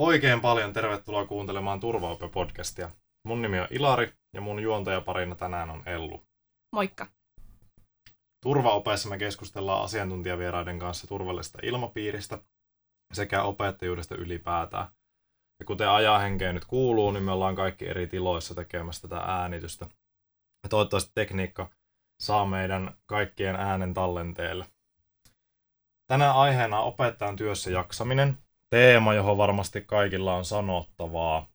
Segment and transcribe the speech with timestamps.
[0.00, 2.90] Oikein paljon tervetuloa kuuntelemaan Turvaope-podcastia.
[3.24, 6.24] Mun nimi on Ilari ja mun juontajaparina tänään on Ellu.
[6.72, 7.06] Moikka!
[8.42, 12.38] Turvaopeessa me keskustellaan asiantuntijavieraiden kanssa turvallisesta ilmapiiristä
[13.12, 14.86] sekä opettajuudesta ylipäätään.
[15.60, 19.86] Ja kuten ajahenkeä nyt kuuluu, niin me ollaan kaikki eri tiloissa tekemässä tätä äänitystä.
[20.62, 21.70] Ja toivottavasti tekniikka
[22.20, 24.66] saa meidän kaikkien äänen tallenteelle.
[26.06, 28.38] Tänään aiheena on opettajan työssä jaksaminen,
[28.70, 31.46] teema, johon varmasti kaikilla on sanottavaa.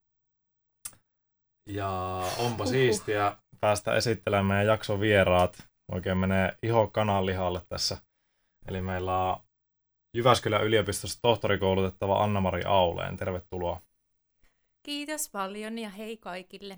[1.70, 5.64] Ja onpa siistiä päästä esittelemään meidän jakson vieraat.
[5.92, 7.98] Oikein menee iho kananlihalle tässä.
[8.68, 9.40] Eli meillä on
[10.14, 13.18] Jyväskylän yliopistossa tohtorikoulutettava Anna-Mari Auleen.
[13.18, 13.82] Tervetuloa.
[14.84, 16.78] Kiitos paljon ja hei kaikille.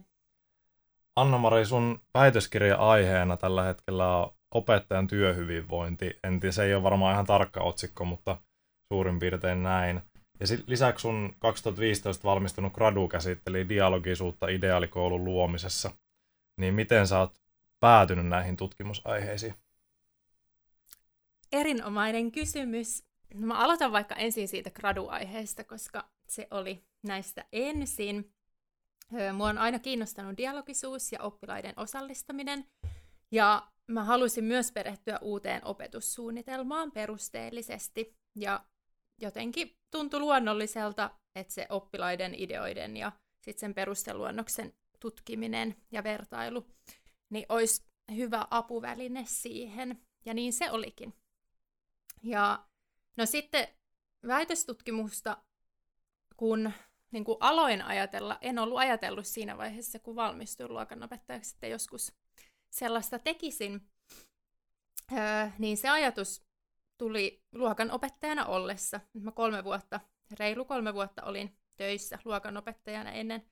[1.16, 6.20] Anna-Mari, sun väitöskirja aiheena tällä hetkellä on opettajan työhyvinvointi.
[6.24, 8.38] En tiedä, se ei ole varmaan ihan tarkka otsikko, mutta
[8.94, 10.02] suurin piirtein näin.
[10.40, 15.92] Ja lisäksi sun 2015 valmistunut gradu käsitteli dialogisuutta ideaalikoulun luomisessa.
[16.58, 17.42] Niin miten sä oot
[17.80, 19.54] päätynyt näihin tutkimusaiheisiin?
[21.52, 23.04] Erinomainen kysymys.
[23.34, 28.34] No mä aloitan vaikka ensin siitä graduaiheesta, koska se oli näistä ensin.
[29.34, 32.66] Mua on aina kiinnostanut dialogisuus ja oppilaiden osallistaminen.
[33.32, 38.16] Ja mä halusin myös perehtyä uuteen opetussuunnitelmaan perusteellisesti.
[38.36, 38.66] Ja
[39.22, 46.66] jotenkin tuntui luonnolliselta, että se oppilaiden ideoiden ja sitten sen perusteluonnoksen tutkiminen ja vertailu
[47.30, 47.84] niin olisi
[48.16, 50.02] hyvä apuväline siihen.
[50.26, 51.14] Ja niin se olikin.
[52.24, 52.68] Ja
[53.18, 53.68] no sitten
[54.28, 55.38] väitöstutkimusta,
[56.38, 56.72] kun
[57.12, 62.14] niin kuin aloin ajatella, en ollut ajatellut siinä vaiheessa, kun valmistuin luokanopettajaksi, että joskus
[62.70, 63.90] sellaista tekisin,
[65.12, 66.47] öö, niin se ajatus
[66.98, 69.00] tuli luokan opettajana ollessa.
[69.14, 70.00] Mä kolme vuotta,
[70.40, 73.46] reilu kolme vuotta olin töissä luokanopettajana ennen,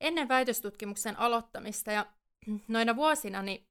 [0.00, 1.92] ennen väitöstutkimuksen aloittamista.
[1.92, 2.06] Ja
[2.68, 3.66] noina vuosina niin,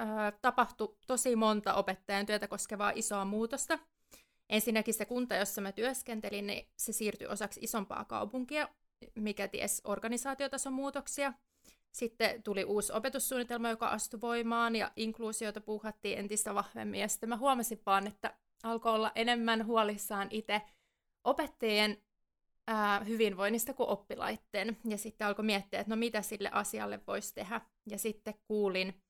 [0.00, 0.02] ö,
[0.42, 3.78] tapahtui tosi monta opettajan työtä koskevaa isoa muutosta.
[4.48, 8.68] Ensinnäkin se kunta, jossa mä työskentelin, niin se siirtyi osaksi isompaa kaupunkia,
[9.14, 11.32] mikä ties organisaatiotason muutoksia.
[11.92, 17.00] Sitten tuli uusi opetussuunnitelma, joka astui voimaan ja inkluusiota puuhattiin entistä vahvemmin.
[17.00, 20.62] Ja sitten mä huomasin vaan, että alkoi olla enemmän huolissaan itse
[21.24, 22.02] opettajien
[22.66, 24.78] ää, hyvinvoinnista kuin oppilaitten.
[24.84, 27.60] Ja sitten alkoi miettiä, että no mitä sille asialle voisi tehdä.
[27.86, 29.02] Ja sitten kuulin,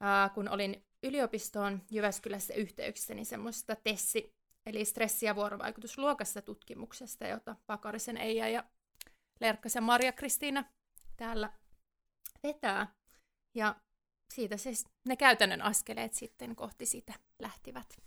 [0.00, 4.34] ää, kun olin yliopistoon Jyväskylässä yhteyksissä, niin semmoista TESSI,
[4.66, 8.64] eli stressi- ja vuorovaikutusluokassa tutkimuksesta, jota Pakarisen Eija ja
[9.40, 10.64] Lerkkasen Maria Kristiina
[11.16, 11.52] täällä
[12.42, 12.94] vetää.
[13.54, 13.76] Ja
[14.34, 17.98] siitä siis ne käytännön askeleet sitten kohti sitä lähtivät.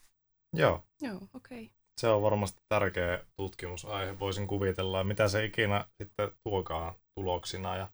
[0.53, 0.83] Joo.
[1.01, 1.63] Joo, okei.
[1.63, 1.75] Okay.
[1.97, 4.19] Se on varmasti tärkeä tutkimusaihe.
[4.19, 7.87] Voisin kuvitella, mitä se ikinä sitten tuokaan tuloksina ja,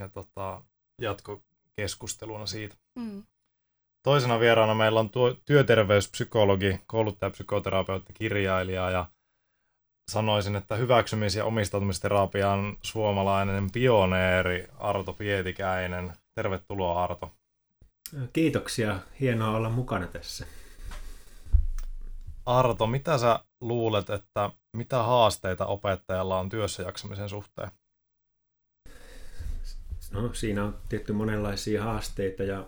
[0.00, 0.62] ja tota,
[1.00, 2.76] jatkokeskusteluna siitä.
[2.94, 3.22] Mm.
[4.02, 9.06] Toisena vieraana meillä on tuo työterveyspsykologi, kouluttajapsykoterapeutti, kirjailija ja
[10.10, 16.12] sanoisin, että hyväksymis- ja omistautumisterapian suomalainen pioneeri Arto Pietikäinen.
[16.34, 17.32] Tervetuloa Arto.
[18.32, 20.46] Kiitoksia, hienoa olla mukana tässä.
[22.46, 27.70] Arto, mitä sä luulet, että mitä haasteita opettajalla on työssä jaksamisen suhteen?
[30.12, 32.66] No, siinä on tietty monenlaisia haasteita ja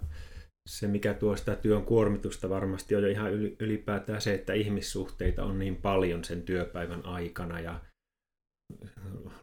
[0.68, 5.58] se, mikä tuo sitä työn kuormitusta varmasti on jo ihan ylipäätään se, että ihmissuhteita on
[5.58, 7.80] niin paljon sen työpäivän aikana ja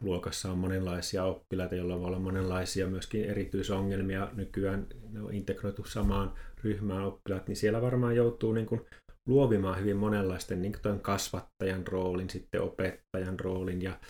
[0.00, 4.28] luokassa on monenlaisia oppilaita, joilla voi olla monenlaisia myöskin erityisongelmia.
[4.32, 8.86] Nykyään ne on integroitu samaan ryhmään oppilaat, niin siellä varmaan joutuu niin kuin
[9.26, 14.00] luovimaan hyvin monenlaisten niin kuin kasvattajan roolin, sitten opettajan roolin ja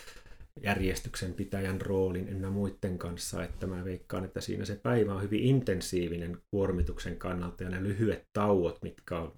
[0.63, 5.43] järjestyksen pitäjän roolin enää muiden kanssa, että mä veikkaan, että siinä se päivä on hyvin
[5.43, 9.35] intensiivinen kuormituksen kannalta ja ne lyhyet tauot, mitkä on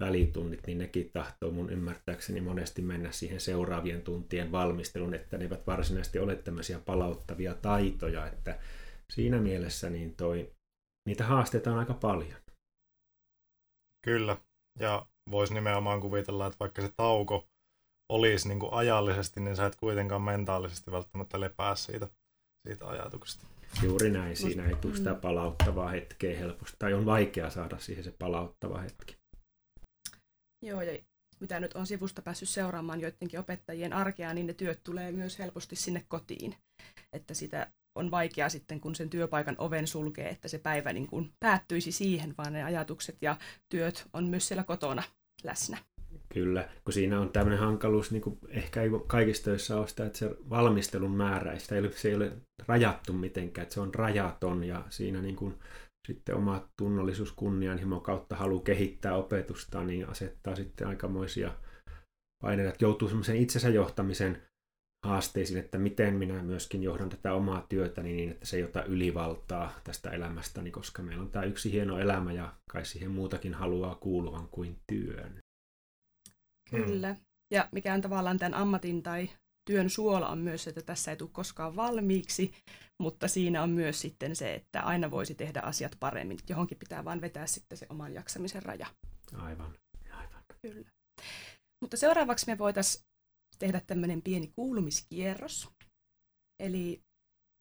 [0.00, 5.66] välitunnit, niin nekin tahtoo mun ymmärtääkseni monesti mennä siihen seuraavien tuntien valmisteluun, että ne eivät
[5.66, 8.58] varsinaisesti ole tämmöisiä palauttavia taitoja, että
[9.12, 10.52] siinä mielessä niin toi,
[11.08, 12.40] niitä haasteita on aika paljon.
[14.04, 14.36] Kyllä,
[14.78, 17.46] ja voisi nimenomaan kuvitella, että vaikka se tauko
[18.08, 22.08] olisi niin kuin ajallisesti, niin sä et kuitenkaan mentaalisesti välttämättä lepää siitä,
[22.66, 23.46] siitä ajatuksesta.
[23.82, 28.14] Juuri näin, siinä ei tule sitä palauttavaa hetkeä helposti, tai on vaikea saada siihen se
[28.18, 29.16] palauttava hetki.
[30.62, 30.98] Joo, ja
[31.40, 35.76] mitä nyt on sivusta päässyt seuraamaan joidenkin opettajien arkea, niin ne työt tulee myös helposti
[35.76, 36.54] sinne kotiin.
[37.12, 41.32] Että sitä on vaikea sitten, kun sen työpaikan oven sulkee, että se päivä niin kuin
[41.40, 43.36] päättyisi siihen, vaan ne ajatukset ja
[43.68, 45.02] työt on myös siellä kotona
[45.44, 45.78] läsnä.
[46.32, 50.18] Kyllä, kun siinä on tämmöinen hankaluus, niin kuin ehkä ei kaikissa töissä ole sitä, että
[50.18, 52.32] se valmistelun määrä, sitä ei ole, se ei ole
[52.66, 55.54] rajattu mitenkään, että se on rajaton ja siinä niin kuin
[56.06, 61.52] sitten oma tunnollisuus, kunnianhimo kautta halu kehittää opetusta, niin asettaa sitten aikamoisia
[62.42, 64.47] paineita, että joutuu semmoisen itsensä johtamisen
[65.06, 69.80] haasteisiin, että miten minä myöskin johdan tätä omaa työtäni niin, että se ei ota ylivaltaa
[69.84, 74.48] tästä elämästäni, koska meillä on tämä yksi hieno elämä ja kai siihen muutakin haluaa kuuluvan
[74.48, 75.38] kuin työn.
[76.70, 77.16] Kyllä.
[77.54, 79.30] Ja mikä on tavallaan tämän ammatin tai
[79.70, 82.54] työn suola on myös, että tässä ei tule koskaan valmiiksi,
[83.02, 86.38] mutta siinä on myös sitten se, että aina voisi tehdä asiat paremmin.
[86.48, 88.86] Johonkin pitää vaan vetää sitten se oman jaksamisen raja.
[89.34, 89.74] Aivan,
[90.10, 90.42] aivan.
[90.62, 90.90] Kyllä.
[91.80, 93.04] Mutta seuraavaksi me voitaisiin
[93.58, 95.68] tehdä tämmöinen pieni kuulumiskierros.
[96.58, 97.02] Eli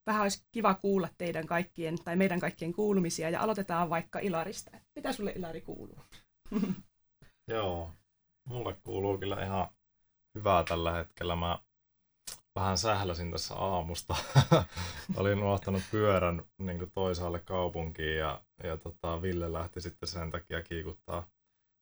[0.06, 4.72] vähän olisi kiva kuulla teidän kaikkien, tai meidän kaikkien kuulumisia, ja aloitetaan vaikka Ilarista.
[4.96, 6.00] Mitä sulle Ilari kuuluu?
[7.48, 7.92] Joo,
[8.46, 9.68] mulle kuuluu kyllä ihan
[10.36, 11.36] hyvää tällä hetkellä.
[11.36, 11.60] Mä
[12.56, 14.16] vähän sähläsin tässä aamusta.
[15.18, 21.28] Olin unohtanut pyörän niin toisaalle kaupunkiin ja, ja tota, Ville lähti sitten sen takia kiikuttaa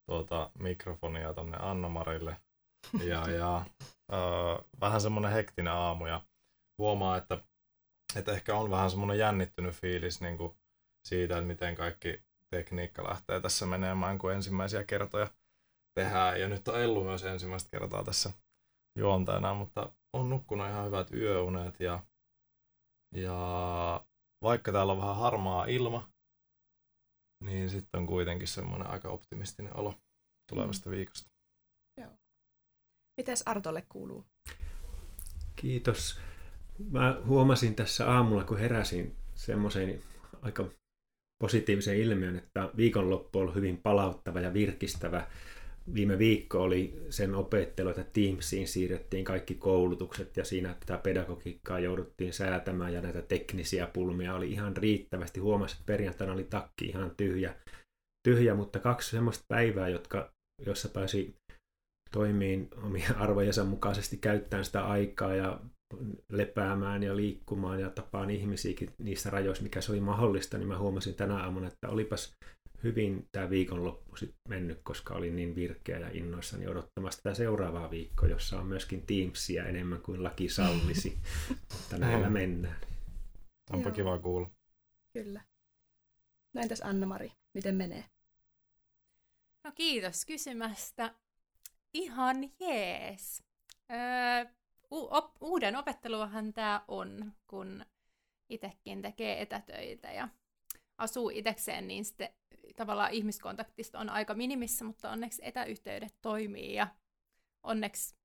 [0.06, 2.38] tuota mikrofonia tonne Anna-Marille.
[3.04, 3.66] Ja, ja
[4.14, 4.16] ö,
[4.82, 6.22] vähän semmoinen hektinen aamu ja
[6.78, 7.38] huomaa, että,
[8.16, 10.56] että ehkä on vähän semmoinen jännittynyt fiilis niin kuin
[11.08, 12.24] siitä, että miten kaikki
[12.56, 15.28] tekniikka lähtee tässä menemään, kun ensimmäisiä kertoja
[16.00, 16.42] tehdään.
[16.42, 18.32] Ja nyt on Ellu myös ensimmäistä kertaa tässä
[18.98, 22.00] juontajana, mutta on nukkunut ihan hyvät yöunet ja,
[23.16, 24.06] ja
[24.44, 26.10] vaikka täällä on vähän harmaa ilma,
[27.44, 29.94] niin sitten on kuitenkin semmoinen aika optimistinen olo
[30.50, 30.96] tulevasta mm.
[30.96, 31.35] viikosta.
[33.18, 33.24] Joo.
[33.24, 34.26] Mites Artolle kuuluu?
[35.56, 36.20] Kiitos.
[36.92, 40.00] Mä huomasin tässä aamulla, kun heräsin semmoisen
[40.42, 40.70] aika
[41.44, 45.28] positiivisen ilmiön, että viikonloppu on hyvin palauttava ja virkistävä
[45.94, 52.34] viime viikko oli sen opettelu, että Teamsiin siirrettiin kaikki koulutukset ja siinä tätä pedagogiikkaa jouduttiin
[52.34, 55.40] säätämään ja näitä teknisiä pulmia oli ihan riittävästi.
[55.40, 57.56] Huomasin, että perjantaina oli takki ihan tyhjä,
[58.28, 60.32] tyhjä mutta kaksi semmoista päivää, jotka,
[60.66, 61.36] jossa pääsi
[62.16, 65.60] toimiin omien arvojensa mukaisesti käyttämään sitä aikaa ja
[66.30, 71.16] lepäämään ja liikkumaan ja tapaan ihmisiäkin niissä rajoissa, mikä se oli mahdollista, niin mä huomasin
[71.16, 72.36] tänä aamuna, että olipas
[72.84, 78.30] hyvin tämä viikonloppu sit mennyt, koska olin niin virkeä ja innoissani odottamassa tätä seuraavaa viikkoa,
[78.30, 81.18] jossa on myöskin Teamsia enemmän kuin laki sallisi.
[81.74, 82.78] Mutta näillä mennään.
[83.72, 83.96] Onpa Joo.
[83.96, 84.50] kiva kuulla.
[85.14, 85.42] Kyllä.
[86.54, 88.06] No entäs Anna-Mari, miten menee?
[89.64, 91.14] No kiitos kysymästä.
[91.96, 93.44] Ihan jees.
[93.92, 94.46] Öö,
[94.92, 97.86] u- op- uuden opetteluahan tämä on, kun
[98.50, 100.30] itsekin tekee etätöitä ja
[100.98, 102.30] asuu itsekseen, niin sitten
[102.76, 106.88] tavallaan ihmiskontaktista on aika minimissä, mutta onneksi etäyhteydet toimii ja
[107.64, 108.16] onneksi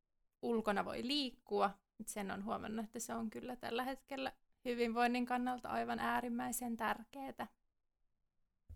[0.43, 1.71] ulkona voi liikkua.
[2.07, 4.33] Sen on huomannut, että se on kyllä tällä hetkellä
[4.65, 7.47] hyvinvoinnin kannalta aivan äärimmäisen tärkeää.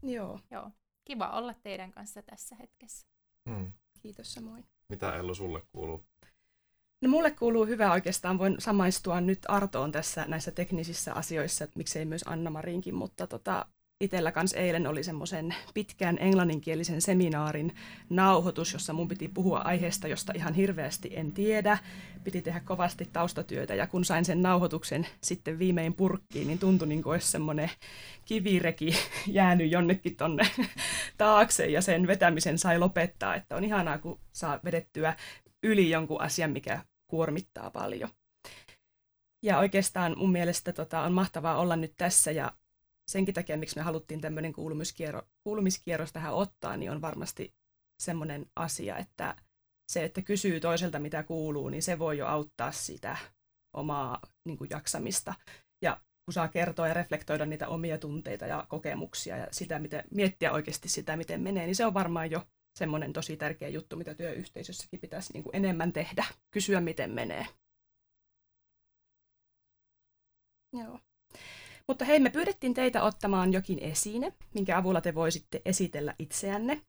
[0.03, 0.41] Joo.
[0.51, 0.71] Joo.
[1.05, 3.07] Kiva olla teidän kanssa tässä hetkessä.
[3.51, 3.73] Hmm.
[4.03, 4.74] Kiitos samoin.
[4.89, 6.05] Mitä Ellu sulle kuuluu?
[7.01, 12.25] No mulle kuuluu hyvä oikeastaan, voin samaistua nyt Artoon tässä näissä teknisissä asioissa, miksei myös
[12.27, 13.67] Anna-Marinkin, mutta tota,
[14.01, 17.75] itsellä kanssa eilen oli semmoisen pitkän englanninkielisen seminaarin
[18.11, 21.79] nauhoitus, jossa mun piti puhua aiheesta, josta ihan hirveästi en tiedä.
[22.25, 27.03] Piti tehdä kovasti taustatyötä ja kun sain sen nauhoituksen sitten viimein purkkiin, niin tuntui niin
[27.03, 27.71] kuin olisi semmoinen
[28.25, 28.95] kivireki
[29.27, 30.51] jäänyt jonnekin tonne
[31.19, 33.35] taakse ja sen vetämisen sai lopettaa.
[33.35, 35.17] Että on ihanaa, kun saa vedettyä
[35.63, 38.11] yli jonkun asian, mikä kuormittaa paljon.
[39.43, 42.53] Ja oikeastaan mun mielestä tota, on mahtavaa olla nyt tässä ja
[43.11, 47.55] senkin takia, miksi me haluttiin tämmöinen kuulumiskierro, kuulumiskierros tähän ottaa, niin on varmasti
[48.03, 49.37] semmoinen asia, että
[49.93, 53.17] se, että kysyy toiselta, mitä kuuluu, niin se voi jo auttaa sitä
[53.77, 55.35] omaa niin kuin, jaksamista.
[55.83, 60.53] Ja kun saa kertoa ja reflektoida niitä omia tunteita ja kokemuksia ja sitä, miten, miettiä
[60.53, 62.47] oikeasti sitä, miten menee, niin se on varmaan jo
[62.79, 67.47] semmoinen tosi tärkeä juttu, mitä työyhteisössäkin pitäisi niin kuin enemmän tehdä, kysyä, miten menee.
[70.73, 71.01] Joo.
[71.89, 76.83] Mutta hei, me pyydettiin teitä ottamaan jokin esine, minkä avulla te voisitte esitellä itseänne.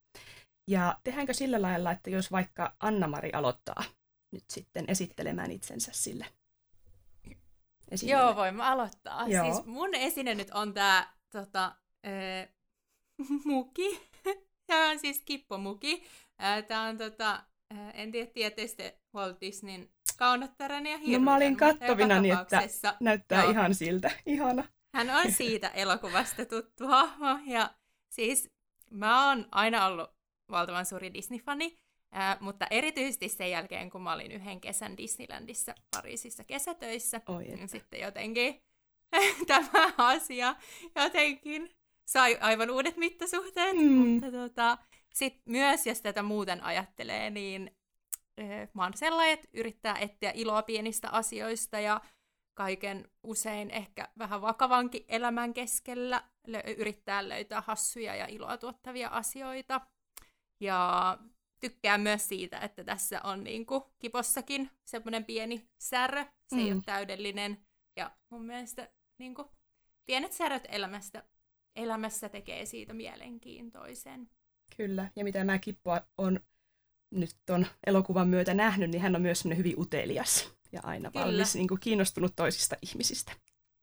[0.70, 3.84] Ja tehdäänkö sillä lailla, että jos vaikka Anna-Mari aloittaa
[4.32, 6.26] nyt sitten esittelemään itsensä sille
[7.92, 8.24] esineelle.
[8.24, 9.28] Joo, voimme aloittaa.
[9.28, 9.54] Joo.
[9.54, 11.76] Siis mun esine nyt on tämä tota,
[13.46, 14.10] muki.
[14.68, 16.04] Tämä on siis kippomuki.
[16.68, 17.44] Tämä on, tota,
[17.94, 18.84] en tiedä, tietysti
[19.16, 21.22] Walt Disneyn kaunottaren ja hirveän.
[21.22, 22.62] No mä olin kattovina, niin että
[23.00, 23.52] näyttää joo.
[23.52, 24.12] ihan siltä.
[24.26, 24.64] Ihana.
[24.96, 27.70] Hän on siitä elokuvasta tuttu hahmo ja
[28.10, 28.50] siis
[28.92, 30.10] mä oon aina ollut
[30.52, 31.78] valtavan suuri Disney-fani,
[32.12, 37.70] Ää, mutta erityisesti sen jälkeen, kun mä olin yhden kesän Disneylandissa Pariisissa kesätöissä, Oi, niin
[37.70, 38.62] sitten jotenkin
[39.48, 40.56] tämä asia
[40.96, 41.76] jotenkin
[42.06, 43.78] sai aivan uudet mittasuhteet.
[43.78, 43.92] Mm.
[43.92, 44.78] Mutta tota,
[45.14, 47.78] sit myös, jos tätä muuten ajattelee, niin
[48.74, 52.02] mä oon sellainen, että yrittää etsiä iloa pienistä asioista ja
[52.56, 59.82] kaiken usein ehkä vähän vakavankin elämän keskellä lö- yrittää löytää hassuja ja iloa tuottavia asioita.
[60.60, 61.18] Ja
[61.60, 66.26] tykkään myös siitä, että tässä on niin kuin kipossakin semmoinen pieni särö.
[66.48, 66.66] Se mm.
[66.66, 67.66] ei ole täydellinen.
[67.96, 69.48] Ja mun mielestä niin kuin,
[70.06, 71.24] pienet säröt elämästä,
[71.76, 74.30] elämässä tekee siitä mielenkiintoisen.
[74.78, 76.40] Kyllä, ja mitä mä Kippua on
[77.12, 81.26] nyt ton elokuvan myötä nähnyt, niin hän on myös semmoinen hyvin utelias ja aina Kyllä.
[81.26, 83.32] valmis niin kuin kiinnostunut toisista ihmisistä.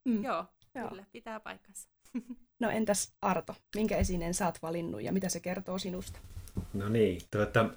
[0.05, 0.25] Mm.
[0.25, 0.45] Joo,
[0.75, 0.89] Joo.
[0.89, 1.89] kyllä, pitää paikkansa.
[2.61, 6.19] No entäs Arto, minkä esineen sä oot valinnut ja mitä se kertoo sinusta?
[6.75, 7.71] No niin, tuota,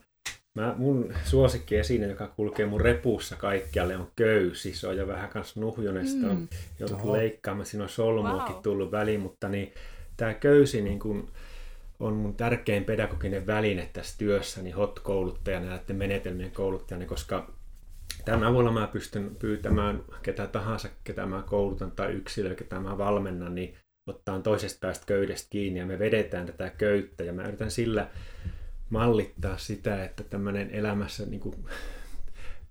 [0.55, 4.73] mä, mun suosikki esine, joka kulkee mun repussa kaikkialle, on köysi.
[4.75, 5.55] Se on jo vähän kans
[6.29, 6.47] on Mm.
[6.79, 7.13] joudut Oho.
[7.13, 8.61] leikkaamaan, siinä on solmuakin Vau.
[8.61, 9.73] tullut väliin, mutta niin,
[10.17, 11.31] tämä köysi niin kun,
[11.99, 17.51] on mun tärkein pedagoginen väline tässä työssä, niin HOT-kouluttajana ja näiden menetelmien kouluttajana, koska
[18.25, 23.55] tämän avulla mä pystyn pyytämään ketä tahansa, ketä mä koulutan tai yksilöä, ketä mä valmennan,
[23.55, 23.77] niin
[24.09, 28.09] ottaa toisesta päästä köydestä kiinni ja me vedetään tätä köyttä ja mä yritän sillä
[28.89, 31.55] mallittaa sitä, että tämmöinen elämässä niin kuin,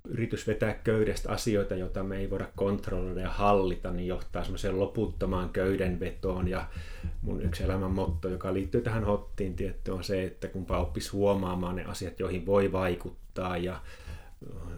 [0.09, 5.51] yritys vetää köydestä asioita, joita me ei voida kontrolloida ja hallita, niin johtaa semmoiseen loputtomaan
[5.51, 6.49] köydenvetoon.
[6.49, 6.67] Ja
[7.23, 11.77] mun yksi elämän motto, joka liittyy tähän hottiin tietty, on se, että kunpa oppisi huomaamaan
[11.77, 13.81] ne asiat, joihin voi vaikuttaa ja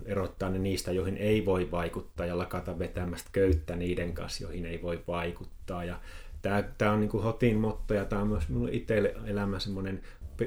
[0.04, 4.82] erottaa ne niistä, joihin ei voi vaikuttaa ja lakata vetämästä köyttä niiden kanssa, joihin ei
[4.82, 5.84] voi vaikuttaa.
[5.84, 6.00] Ja
[6.42, 10.02] tämä, tämä on niin kuin Hotin motto ja tämä on myös minulle itselle elämä semmoinen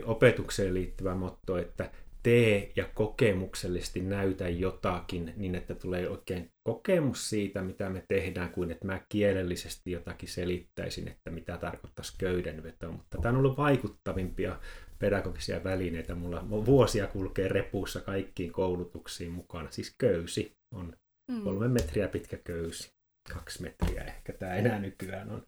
[0.06, 1.90] opetukseen liittyvä motto, että
[2.24, 8.72] tee ja kokemuksellisesti näytä jotakin niin, että tulee oikein kokemus siitä, mitä me tehdään, kuin
[8.72, 12.92] että mä kielellisesti jotakin selittäisin, että mitä tarkoittaisi köydenveto.
[12.92, 14.60] Mutta tämä on ollut vaikuttavimpia
[15.00, 16.16] pedagogisia välineitä.
[16.16, 19.72] Mulla vuosia kulkee repussa kaikkiin koulutuksiin mukana.
[19.72, 20.94] Siis köysi on
[21.30, 21.42] Mm.
[21.42, 22.92] kolme metriä pitkä köysi.
[23.34, 25.46] Kaksi metriä ehkä tämä enää nykyään on.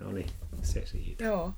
[0.00, 0.30] No niin,
[0.62, 1.24] se siitä.
[1.24, 1.52] Joo.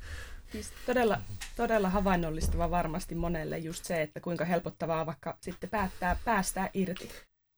[0.53, 1.21] Siis todella,
[1.57, 7.11] todella havainnollistava varmasti monelle just se, että kuinka helpottavaa vaikka sitten päättää päästää irti.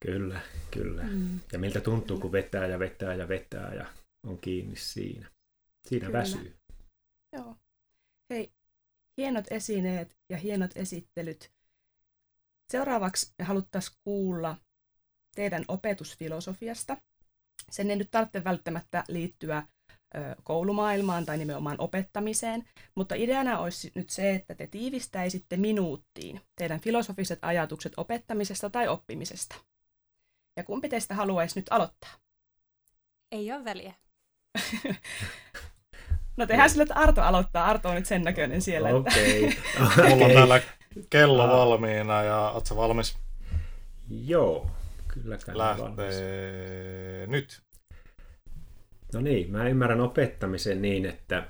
[0.06, 0.40] Kyllä,
[0.70, 1.02] kyllä.
[1.02, 1.40] Mm.
[1.52, 3.86] Ja miltä tuntuu, kun vetää ja vetää ja vetää ja
[4.26, 5.30] on kiinni siinä.
[5.88, 6.18] Siinä Kyllä.
[6.18, 6.56] väsyy.
[7.32, 7.56] Joo.
[8.30, 8.52] Hei,
[9.16, 11.52] hienot esineet ja hienot esittelyt.
[12.70, 14.56] Seuraavaksi me haluttaisiin kuulla
[15.34, 16.96] teidän opetusfilosofiasta.
[17.70, 19.66] Sen ei nyt tarvitse välttämättä liittyä
[20.42, 27.38] koulumaailmaan tai nimenomaan opettamiseen, mutta ideana olisi nyt se, että te tiivistäisitte minuuttiin teidän filosofiset
[27.42, 29.54] ajatukset opettamisesta tai oppimisesta.
[30.56, 32.10] Ja kumpi teistä haluaisi nyt aloittaa?
[33.32, 33.94] Ei ole väliä.
[36.36, 37.66] No tehdään sillä, että Arto aloittaa.
[37.66, 38.88] Arto on nyt sen näköinen siellä.
[38.88, 39.00] Että...
[39.00, 39.56] Okei.
[40.10, 40.60] Mulla on täällä
[41.10, 41.50] kello Ah.
[41.50, 43.18] valmiina ja oot sä valmis?
[44.10, 44.70] Joo,
[45.08, 45.98] kyllä kai olen valmis.
[45.98, 47.60] Lähtee nyt.
[49.14, 51.46] No niin, mä ymmärrän opettamisen niin, että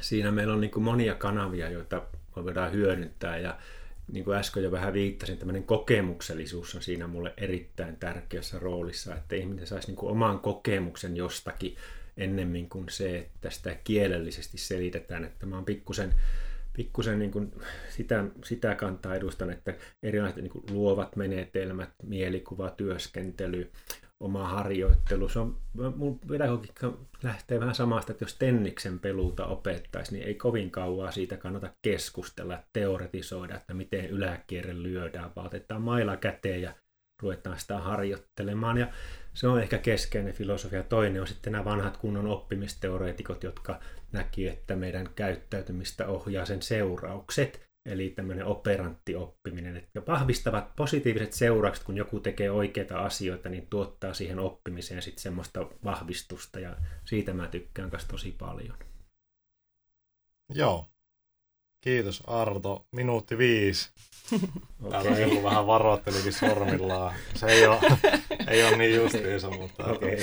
[0.00, 2.02] siinä meillä on niin kuin monia kanavia, joita
[2.36, 3.58] me voidaan hyödyntää ja
[4.12, 9.36] niin kuin äsken jo vähän viittasin, tämmöinen kokemuksellisuus on siinä mulle erittäin tärkeässä roolissa, että
[9.36, 11.76] ihminen saisi niin kuin oman kokemuksen jostakin
[12.16, 16.14] ennemmin kuin se, että sitä kielellisesti selitetään, että mä oon pikkusen
[16.72, 17.52] pikkusen niin kuin
[17.88, 23.70] sitä, sitä kantaa edustan, että erilaiset niin kuin luovat menetelmät, mielikuva, työskentely,
[24.20, 25.28] oma harjoittelu.
[25.28, 25.58] Se on,
[25.96, 31.36] mun pedagogiikka lähtee vähän samasta, että jos tenniksen peluuta opettaisi, niin ei kovin kauaa siitä
[31.36, 36.74] kannata keskustella, teoretisoida, että miten yläkierre lyödään, vaan otetaan maila käteen ja
[37.22, 38.78] ruvetaan sitä harjoittelemaan.
[38.78, 38.88] Ja
[39.34, 40.82] se on ehkä keskeinen filosofia.
[40.82, 43.80] Toinen on sitten nämä vanhat kunnon oppimisteoreetikot, jotka
[44.12, 51.84] näki, että meidän käyttäytymistä ohjaa sen seuraukset, eli tämmöinen operantti oppiminen, että vahvistavat positiiviset seuraukset,
[51.84, 57.48] kun joku tekee oikeita asioita, niin tuottaa siihen oppimiseen sitten semmoista vahvistusta, ja siitä mä
[57.48, 58.78] tykkään myös tosi paljon.
[60.54, 60.91] Joo.
[61.82, 62.86] Kiitos Arto.
[62.92, 63.90] Minuutti viisi.
[64.90, 65.22] Täällä Okei.
[65.22, 67.14] Ellu vähän varoittelikin sormillaan.
[67.34, 67.78] Se ei ole,
[68.48, 70.18] ei ole niin justiinsa, mutta Okei.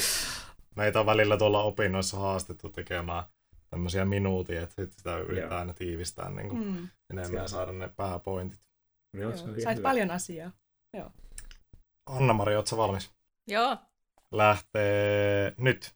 [0.75, 3.23] meitä on välillä tuolla opinnoissa haastettu tekemään
[3.69, 5.59] tämmöisiä minuutia, että sit sitä yritetään Joo.
[5.59, 8.59] aina tiivistää niin kuin Mm, enemmän ja saada ne pääpointit.
[9.13, 9.37] Joo.
[9.37, 9.89] Sait hyvä.
[9.89, 10.51] paljon asiaa.
[12.05, 13.11] Anna-Mari, ootko valmis?
[13.47, 13.77] Joo.
[14.31, 15.95] Lähtee nyt.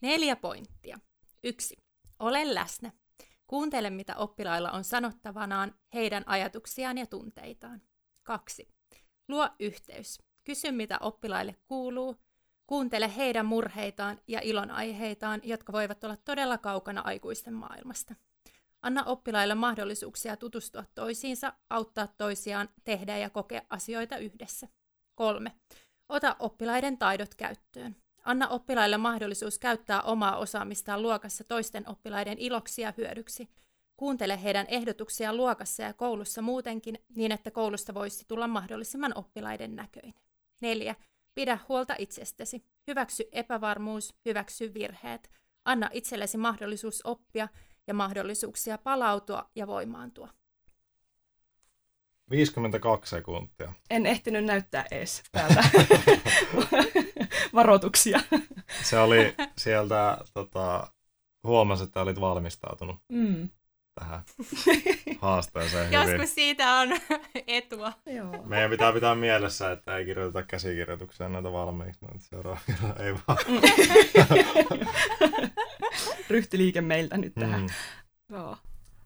[0.00, 0.98] Neljä pointtia.
[1.44, 1.76] Yksi.
[2.18, 2.92] Ole läsnä.
[3.48, 7.82] Kuuntele, mitä oppilailla on sanottavanaan, heidän ajatuksiaan ja tunteitaan.
[8.22, 8.68] 2.
[9.28, 10.22] Luo yhteys.
[10.44, 12.16] Kysy, mitä oppilaille kuuluu.
[12.66, 18.14] Kuuntele heidän murheitaan ja ilonaiheitaan, jotka voivat olla todella kaukana aikuisten maailmasta.
[18.82, 24.68] Anna oppilaille mahdollisuuksia tutustua toisiinsa, auttaa toisiaan, tehdä ja kokea asioita yhdessä.
[25.14, 25.52] 3.
[26.08, 27.96] Ota oppilaiden taidot käyttöön.
[28.24, 33.48] Anna oppilaille mahdollisuus käyttää omaa osaamistaan luokassa toisten oppilaiden iloksi ja hyödyksi.
[33.96, 40.14] Kuuntele heidän ehdotuksiaan luokassa ja koulussa muutenkin, niin että koulusta voisi tulla mahdollisimman oppilaiden näköinen.
[40.60, 40.94] 4.
[41.34, 42.64] Pidä huolta itsestäsi.
[42.86, 45.30] Hyväksy epävarmuus, hyväksy virheet.
[45.64, 47.48] Anna itsellesi mahdollisuus oppia
[47.86, 50.28] ja mahdollisuuksia palautua ja voimaantua.
[52.30, 53.72] 52 sekuntia.
[53.90, 55.64] En ehtinyt näyttää ees täältä
[57.54, 58.20] varoituksia.
[58.82, 60.86] Se oli sieltä, tota,
[61.44, 63.48] huomasi, että olit valmistautunut Mm.
[63.94, 64.22] tähän
[65.22, 66.10] haasteeseen hyvin.
[66.12, 66.88] Joskus siitä on
[67.46, 67.92] etua.
[68.06, 68.42] Joo.
[68.44, 73.38] Meidän pitää pitää mielessä, että ei kirjoiteta käsikirjoitukseen näitä valmiiksi, mutta seuraavalla ei vaan.
[76.30, 77.60] Ryhtiliike meiltä nyt tähän.
[77.60, 77.68] Mm.
[78.36, 78.56] Joo.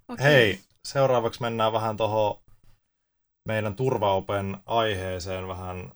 [0.08, 0.24] Okay.
[0.26, 2.42] Hei, seuraavaksi mennään vähän tuohon
[3.44, 5.92] meidän turvaopen aiheeseen vähän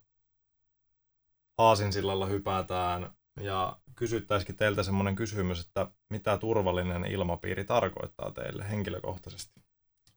[1.59, 3.11] aasinsillalla hypätään
[3.41, 9.61] ja kysyttäisikin teiltä semmoinen kysymys, että mitä turvallinen ilmapiiri tarkoittaa teille henkilökohtaisesti.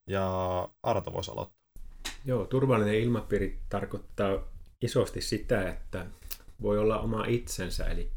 [0.07, 1.59] Ja Arto voisi aloittaa.
[2.25, 4.37] Joo, turvallinen ilmapiiri tarkoittaa
[4.81, 6.05] isosti sitä, että
[6.61, 8.11] voi olla oma itsensä, eli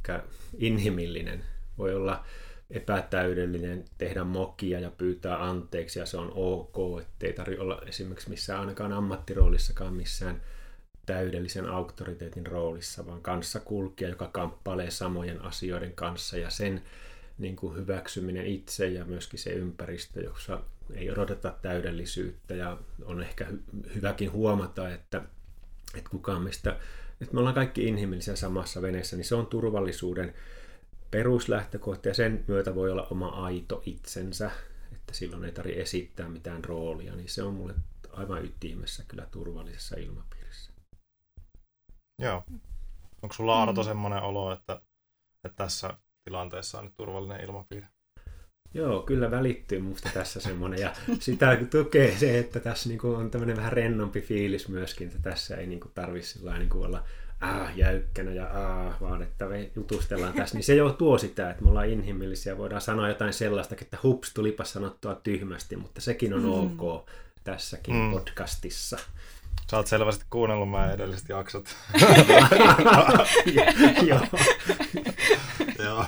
[0.59, 1.45] inhimillinen.
[1.79, 2.25] Voi olla
[2.73, 8.61] epätäydellinen, tehdä mokia ja pyytää anteeksi ja se on ok, ettei tarvitse olla esimerkiksi missään
[8.61, 10.43] ainakaan ammattiroolissakaan missään
[11.07, 16.83] täydellisen auktoriteetin roolissa, vaan kanssa kulkija, joka kamppailee samojen asioiden kanssa ja sen
[17.39, 20.61] niin kuin hyväksyminen itse ja myöskin se ympäristö, jossa
[20.95, 25.23] ei odoteta täydellisyyttä ja on ehkä hy- hyväkin huomata, että,
[25.95, 26.77] että kukaan meistä,
[27.21, 30.35] että me ollaan kaikki inhimillisiä samassa veneessä, niin se on turvallisuuden
[31.13, 34.51] peruslähtökohta ja sen myötä voi olla oma aito itsensä,
[34.93, 37.75] että silloin ei tarvitse esittää mitään roolia, niin se on mulle
[38.13, 40.73] aivan ytimessä kyllä turvallisessa ilmapiirissä.
[42.23, 42.45] Joo.
[43.23, 43.87] Onko sulla Arto Mm.
[43.87, 44.81] semmoinen olo, että,
[45.45, 45.95] että tässä
[46.25, 47.87] tilanteessa on nyt turvallinen ilmapiiri?
[48.75, 53.57] Joo, kyllä välittyy musta tässä semmoinen ja sitä tukee se, että tässä niinku on tämmöinen
[53.57, 57.05] vähän rennompi fiilis myöskin, että tässä ei niinku tarvitse niinku olla
[57.43, 61.63] ah, jäykkänä ja ah, vaan että me jutustellaan tässä, niin se jo tuo sitä, että
[61.63, 66.43] me ollaan inhimillisiä, voidaan sanoa jotain sellaista, että hups, tulipa sanottua tyhmästi, mutta sekin on
[66.43, 66.81] Mm.
[66.81, 67.07] ok
[67.45, 68.11] tässäkin Mm.
[68.11, 68.99] podcastissa.
[69.71, 71.77] Sä oot selvästi kuunnellut meidän edelliset jaksot.
[74.07, 74.21] Joo.
[75.85, 76.05] Joo.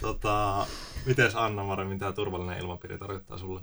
[0.00, 0.66] tota,
[1.06, 3.60] mites Anna-Mari, mitä turvallinen ilmapiiri tarkoittaa sulle?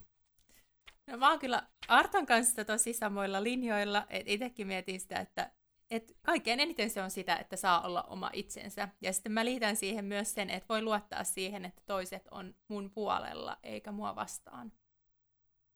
[1.08, 5.52] No, mä oon kyllä Arton kanssa tosi samoilla linjoilla, että itsekin mietin sitä, että
[5.96, 8.90] et kaikkein eniten se on sitä, että saa olla oma itsensä.
[9.02, 12.92] Ja sitten mä liitän siihen myös sen, että voi luottaa siihen, että toiset on mun
[12.92, 14.72] puolella eikä mua vastaan.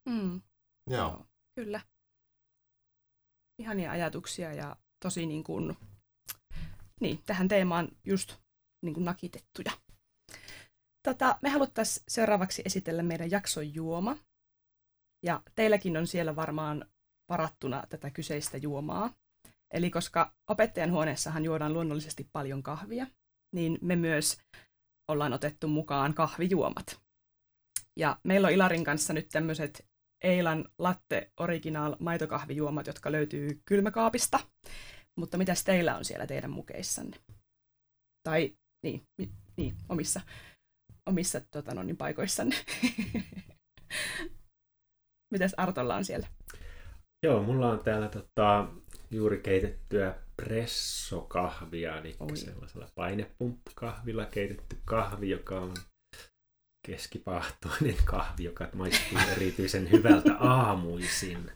[0.09, 0.41] Mm.
[0.89, 1.25] Joo.
[1.55, 1.81] Kyllä.
[3.59, 5.77] Ihania ajatuksia ja tosi niin kuin,
[7.01, 8.35] niin, tähän teemaan just
[8.81, 9.71] niin kuin nakitettuja.
[11.03, 14.17] Tota, me haluttaisiin seuraavaksi esitellä meidän jakson juoma.
[15.25, 16.85] Ja teilläkin on siellä varmaan
[17.29, 19.13] varattuna tätä kyseistä juomaa.
[19.73, 23.07] Eli koska opettajan huoneessahan juodaan luonnollisesti paljon kahvia,
[23.55, 24.37] niin me myös
[25.07, 27.01] ollaan otettu mukaan kahvijuomat.
[27.95, 29.85] Ja meillä on Ilarin kanssa nyt tämmöiset
[30.23, 34.39] Eilan Latte Original maitokahvijuomat, jotka löytyy kylmäkaapista.
[35.15, 37.17] Mutta mitäs teillä on siellä teidän mukeissanne?
[38.23, 40.21] Tai niin, mi, niin omissa,
[41.05, 42.55] omissa tota, no, niin, paikoissanne.
[45.33, 46.27] mitäs Artolla on siellä?
[47.23, 48.67] Joo, mulla on täällä tota,
[49.11, 52.37] juuri keitettyä pressokahvia, eli Oi.
[52.37, 55.73] sellaisella painepumppukahvilla keitetty kahvi, joka on
[56.87, 61.51] keskipahtoinen kahvi, joka maistuu erityisen hyvältä aamuisin.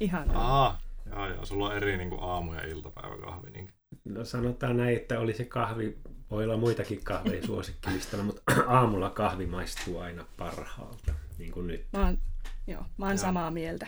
[0.00, 0.66] Ihanaa.
[0.66, 3.50] Aa, joo, joo, sulla on eri niin kuin aamu- ja iltapäiväkahvi.
[3.50, 3.72] Niin.
[4.04, 5.96] No sanotaan näin, että oli se kahvi,
[6.30, 11.86] voi olla muitakin kahveja suosikkilistalla, mutta aamulla kahvi maistuu aina parhaalta, niin kuin nyt.
[11.92, 12.18] Mä oon,
[12.66, 13.18] joo, mä oon Joo.
[13.22, 13.86] samaa mieltä.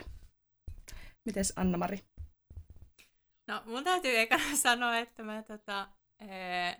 [1.25, 1.99] Mites Anna-Mari?
[3.47, 5.87] No, mun täytyy ekana sanoa, että mä tota,
[6.19, 6.77] ee,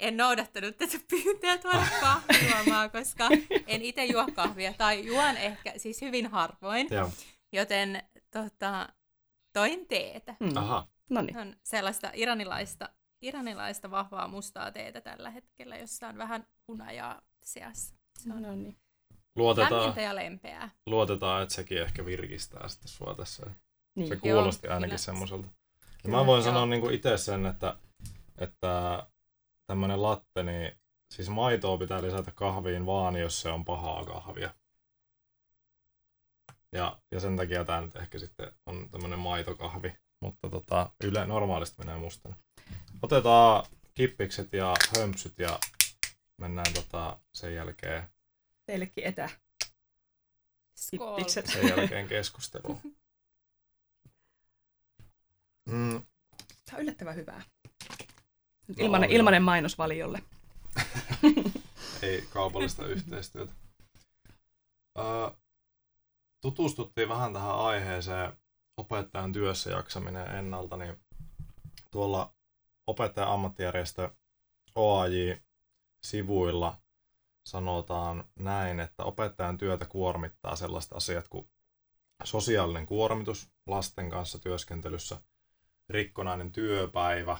[0.00, 3.28] en noudattanut tätä pyyntöä tuoda kahvijuomaa, koska
[3.66, 7.10] en itse juo kahvia, tai juon ehkä siis hyvin harvoin, Joo.
[7.52, 8.88] joten tota,
[9.52, 10.36] toin teetä.
[10.44, 10.56] Hmm.
[10.56, 10.88] Aha.
[11.10, 11.36] No niin.
[11.36, 12.88] on sellaista iranilaista,
[13.22, 17.94] iranilaista vahvaa mustaa teetä tällä hetkellä, jossa on vähän hunajaa seassa.
[18.18, 18.76] Se on No niin.
[19.36, 20.70] Luotetaan, lämmintä ja lempeää.
[20.86, 23.46] luotetaan, että sekin ehkä virkistää sitten sua tässä.
[23.94, 24.08] Niin.
[24.08, 25.48] Se kuulosti Joo, ainakin semmoiselta.
[26.02, 26.52] Kyllä, mä voin joo.
[26.52, 27.76] sanoa niin itse sen, että,
[28.38, 29.06] että
[29.66, 30.72] tämmöinen latte, niin
[31.10, 34.54] siis maitoa pitää lisätä kahviin vaan, jos se on pahaa kahvia.
[36.72, 41.78] Ja, ja sen takia tämä nyt ehkä sitten on tämmöinen maitokahvi, mutta tota, yle normaalisti
[41.78, 42.36] menee mustana.
[43.02, 45.58] Otetaan kippikset ja hömpsyt ja
[46.36, 48.02] mennään tota, sen jälkeen,
[48.66, 49.30] Teillekin etä.
[50.90, 51.46] Kippikset.
[51.46, 52.80] sen jälkeen keskusteluun.
[55.72, 56.02] Mm,
[56.64, 57.42] Tämä on yllättävän hyvää.
[58.68, 60.22] Nyt No, ilmanen, ilmanen mainos valiolle.
[62.02, 63.52] ei kaupallista yhteistyötä.
[64.98, 65.30] Öö,
[66.40, 68.32] tutustuttiin vähän tähän aiheeseen
[68.76, 70.96] opettajan työssä jaksaminen ennalta, niin
[71.90, 72.34] tuolla
[72.86, 74.10] opettajan ammattijärjestö
[74.74, 76.78] OAJ-sivuilla
[77.46, 81.48] sanotaan näin, että opettajan työtä kuormittaa sellaiset asiat kuin
[82.24, 85.16] sosiaalinen kuormitus lasten kanssa työskentelyssä,
[85.92, 87.38] rikkonainen työpäivä,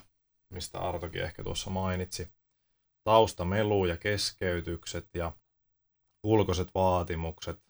[0.48, 2.28] mistä Artokin ehkä tuossa mainitsi,
[3.04, 5.32] taustamelu ja keskeytykset ja
[6.22, 7.62] ulkoiset vaatimukset,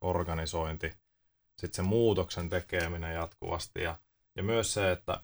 [0.00, 0.92] organisointi,
[1.56, 3.98] sitten se muutoksen tekeminen jatkuvasti ja,
[4.36, 5.20] ja myös se, että,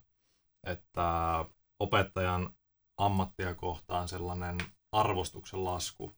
[0.64, 1.44] että
[1.78, 2.54] opettajan
[2.96, 4.58] ammattia kohtaan sellainen
[4.92, 6.16] arvostuksen lasku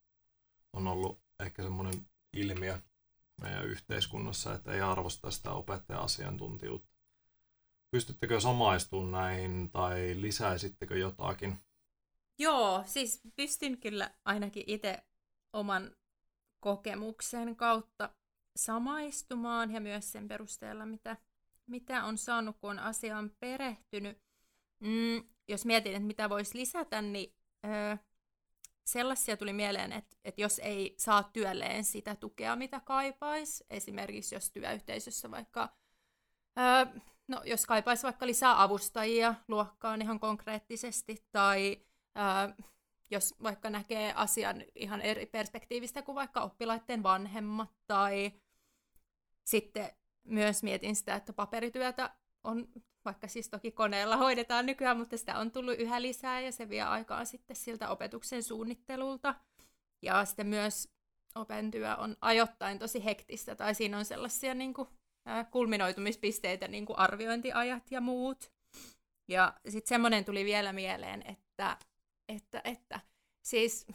[0.73, 2.79] on ollut ehkä semmoinen ilmiö
[3.41, 6.94] meidän yhteiskunnassa, että ei arvosta sitä opettajan asiantuntijuutta.
[7.95, 11.59] Pystyttekö samaistumaan näihin tai lisäisittekö jotakin?
[12.39, 15.03] Joo, siis pystyn kyllä ainakin itse
[15.53, 15.97] oman
[16.61, 18.11] kokemuksen kautta
[18.57, 21.17] samaistumaan ja myös sen perusteella, mitä,
[21.67, 24.23] mitä on saanut, kun on asiaan perehtynyt.
[24.81, 27.99] Mm, jos mietin, että mitä voisi lisätä, niin ö,
[28.85, 34.51] sellaisia tuli mieleen, että, että jos ei saa työlleen sitä tukea, mitä kaipaisi, esimerkiksi jos
[34.51, 35.77] työyhteisössä vaikka,
[36.59, 41.77] ö, no jos kaipaisi vaikka lisää avustajia luokkaan ihan konkreettisesti, tai
[42.17, 42.65] ö,
[43.11, 48.33] jos vaikka näkee asian ihan eri perspektiivistä kuin vaikka oppilaiden vanhemmat, tai
[49.45, 49.91] sitten
[50.25, 52.11] myös mietin sitä, että paperityötä
[52.45, 52.69] on,
[53.05, 56.83] vaikka siis toki koneella hoidetaan nykyään, mutta sitä on tullut yhä lisää ja se vie
[56.83, 59.35] aikaa sitten siltä opetuksen suunnittelulta.
[60.03, 60.89] Ja sitten myös
[61.35, 64.95] opentyö on ajoittain tosi hektistä, tai siinä on sellaisia niin kuin, ää,
[65.51, 68.53] kulminoitumispisteitä, niin kuin arviointiajat ja muut.
[69.29, 71.77] Ja sitten semmoinen tuli vielä mieleen, että,
[72.29, 73.01] että, että
[73.43, 73.87] siis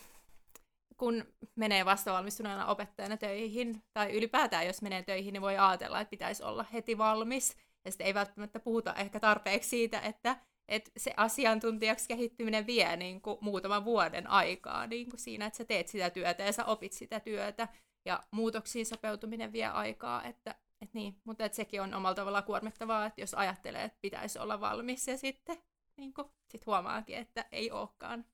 [0.98, 6.44] kun menee vastavalmistuneena opettajana töihin, tai ylipäätään jos menee töihin, niin voi ajatella, että pitäisi
[6.44, 7.58] olla heti valmis.
[7.86, 10.38] Ja sitten ei välttämättä puhuta ehkä tarpeeksi siitä, että,
[10.68, 15.66] että se asiantuntijaksi kehittyminen vie niin kuin muutaman vuoden aikaa niin kuin siinä, että sä
[15.66, 17.68] teet sitä työtä ja sä opit sitä työtä.
[18.06, 21.22] Ja muutoksiin sopeutuminen vie aikaa, että, että niin.
[21.24, 25.18] mutta että sekin on omalla tavallaan kuormittavaa, että jos ajattelee, että pitäisi olla valmis ja
[25.18, 25.58] sitten
[25.98, 26.14] niin
[26.52, 28.26] sit huomaakin, että ei olekaan.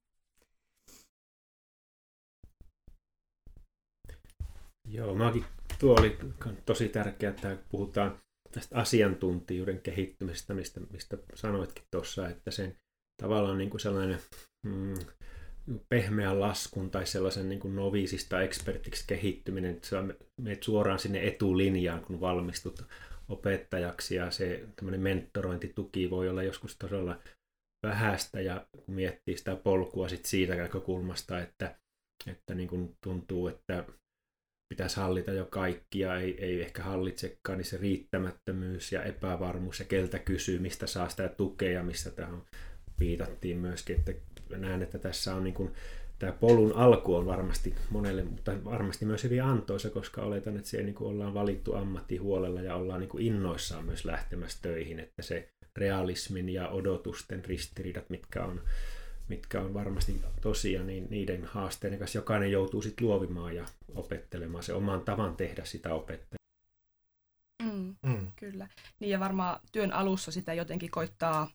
[4.87, 5.45] Joo, mäkin,
[5.79, 6.17] tuo oli
[6.65, 8.19] tosi tärkeää, että puhutaan
[8.51, 12.77] tästä asiantuntijuuden kehittymisestä, mistä, mistä sanoitkin tuossa, että sen
[13.21, 14.19] tavallaan niin kuin sellainen
[14.65, 14.93] mm,
[15.89, 20.03] pehmeän laskun tai sellaisen niin kuin noviisista ekspertiksi kehittyminen, että
[20.41, 22.85] menet suoraan sinne etulinjaan, kun valmistut
[23.29, 27.19] opettajaksi ja se tämmöinen mentorointituki voi olla joskus todella
[27.85, 31.75] vähäistä ja kun miettii sitä polkua sit siitä näkökulmasta, että,
[32.27, 33.85] että niin kuin tuntuu, että
[34.73, 40.19] pitäisi hallita jo kaikkia, ei, ei ehkä hallitsekaan, niin se riittämättömyys ja epävarmuus ja keltä
[40.19, 42.41] kysyy, mistä saa sitä tukea, mistä tähän
[42.99, 44.13] viitattiin myöskin, että
[44.49, 45.73] näen, että tässä on niin kuin,
[46.19, 50.85] tämä polun alku on varmasti monelle, mutta varmasti myös hyvin antoisa, koska oletan, että siellä
[50.85, 55.21] niin kuin ollaan valittu ammatti huolella ja ollaan niin kuin innoissaan myös lähtemässä töihin, että
[55.21, 58.61] se realismin ja odotusten ristiriidat, mitkä on
[59.27, 64.73] mitkä on varmasti tosia, niin niiden haasteiden kanssa jokainen joutuu sitten luovimaan ja opettelemaan se
[64.73, 66.45] oman tavan tehdä sitä opettajaa.
[67.63, 68.31] Mm, Mm.
[68.35, 68.67] kyllä.
[68.99, 71.49] Niin ja varmaan työn alussa sitä jotenkin koittaa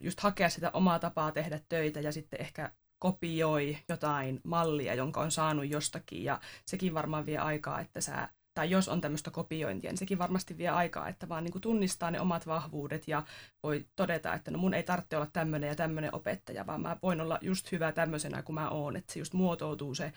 [0.00, 5.30] just hakea sitä omaa tapaa tehdä töitä ja sitten ehkä kopioi jotain mallia, jonka on
[5.30, 9.98] saanut jostakin ja sekin varmaan vie aikaa, että sä tai jos on tämmöistä kopiointia, niin
[9.98, 13.22] sekin varmasti vie aikaa, että vaan niin kuin tunnistaa ne omat vahvuudet ja
[13.62, 17.20] voi todeta, että no mun ei tarvitse olla tämmöinen ja tämmöinen opettaja, vaan mä voin
[17.20, 20.12] olla just hyvä tämmöisenä kuin mä oon, että se just muotoutuu se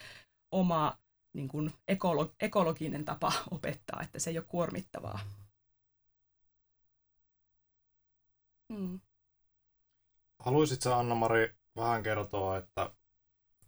[0.51, 0.97] oma
[1.33, 5.19] niin kuin ekolo- ekologinen tapa opettaa, että se ei ole kuormittavaa.
[8.69, 8.99] Mm.
[10.45, 12.93] Haluaisitko Anna-Mari vähän kertoa, että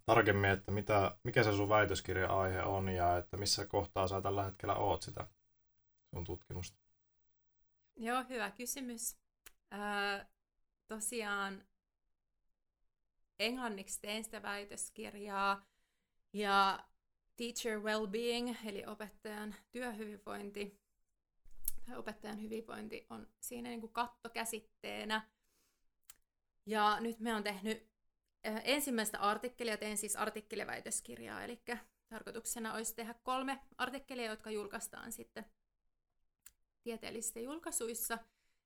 [0.05, 4.75] tarkemmin, että mitä, mikä se sun väitöskirja-aihe on ja että missä kohtaa sä tällä hetkellä
[4.75, 5.27] oot sitä
[6.13, 6.77] sun tutkimusta?
[7.95, 9.17] Joo, hyvä kysymys.
[9.73, 10.25] Öö,
[10.87, 11.63] tosiaan
[13.39, 15.65] englanniksi teen sitä väitöskirjaa
[16.33, 16.85] ja
[17.37, 20.79] teacher well-being, eli opettajan työhyvinvointi,
[21.85, 25.36] tai opettajan hyvinvointi on siinä niin kuin kattokäsitteenä.
[26.67, 27.89] Ja nyt me on tehnyt
[28.63, 31.61] ensimmäistä artikkelia, teen siis artikkeliväitöskirjaa, eli
[32.09, 35.45] tarkoituksena olisi tehdä kolme artikkelia, jotka julkaistaan sitten
[36.83, 38.17] tieteellisissä julkaisuissa,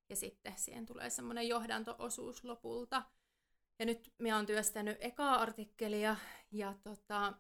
[0.09, 3.03] ja sitten siihen tulee semmoinen johdanto-osuus lopulta.
[3.79, 6.15] Ja nyt minä olen työstänyt ekaa artikkelia,
[6.51, 7.33] ja tota,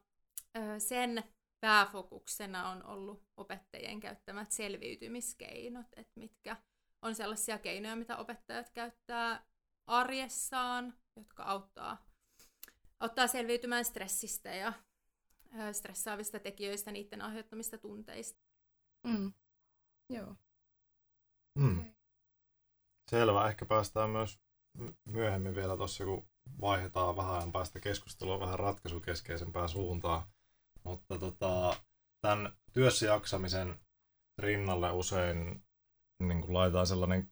[0.77, 1.23] sen
[1.59, 6.57] pääfokuksena on ollut opettajien käyttämät selviytymiskeinot, että mitkä
[7.01, 9.50] on sellaisia keinoja, mitä opettajat käyttää
[9.87, 12.05] arjessaan, jotka auttaa,
[12.99, 14.73] auttaa selviytymään stressistä ja
[15.71, 18.39] stressaavista tekijöistä, niiden aiheuttamista tunteista.
[19.03, 19.33] Mm.
[20.09, 20.35] Joo.
[21.59, 21.79] Hmm.
[21.79, 21.91] Okay.
[23.09, 23.47] Selvä.
[23.47, 24.39] Ehkä päästään myös
[25.05, 26.29] myöhemmin vielä tuossa, kun
[26.61, 30.23] vaihdetaan vähän päästä keskustelua vähän ratkaisukeskeisempään suuntaan.
[30.83, 31.75] Mutta tota,
[32.21, 33.79] tämän työssä jaksamisen
[34.37, 35.65] rinnalle usein
[36.19, 37.31] niin kuin laitetaan sellainen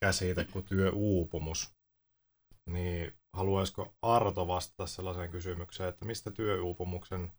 [0.00, 1.79] käsite kuin työuupumus.
[2.72, 7.32] Niin haluaisiko Arto vastata sellaiseen kysymykseen, että mistä työuupumuksen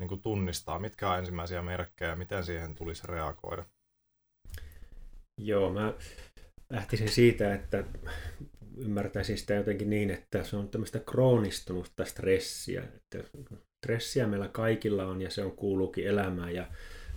[0.00, 3.64] niin kuin tunnistaa, mitkä on ensimmäisiä merkkejä, miten siihen tulisi reagoida?
[5.40, 5.94] Joo, mä
[6.70, 7.84] lähtisin siitä, että
[8.76, 12.82] ymmärtäisin sitä jotenkin niin, että se on tämmöistä kroonistunutta stressiä.
[12.82, 13.18] Että
[13.84, 16.68] stressiä meillä kaikilla on ja se on kuuluukin elämään ja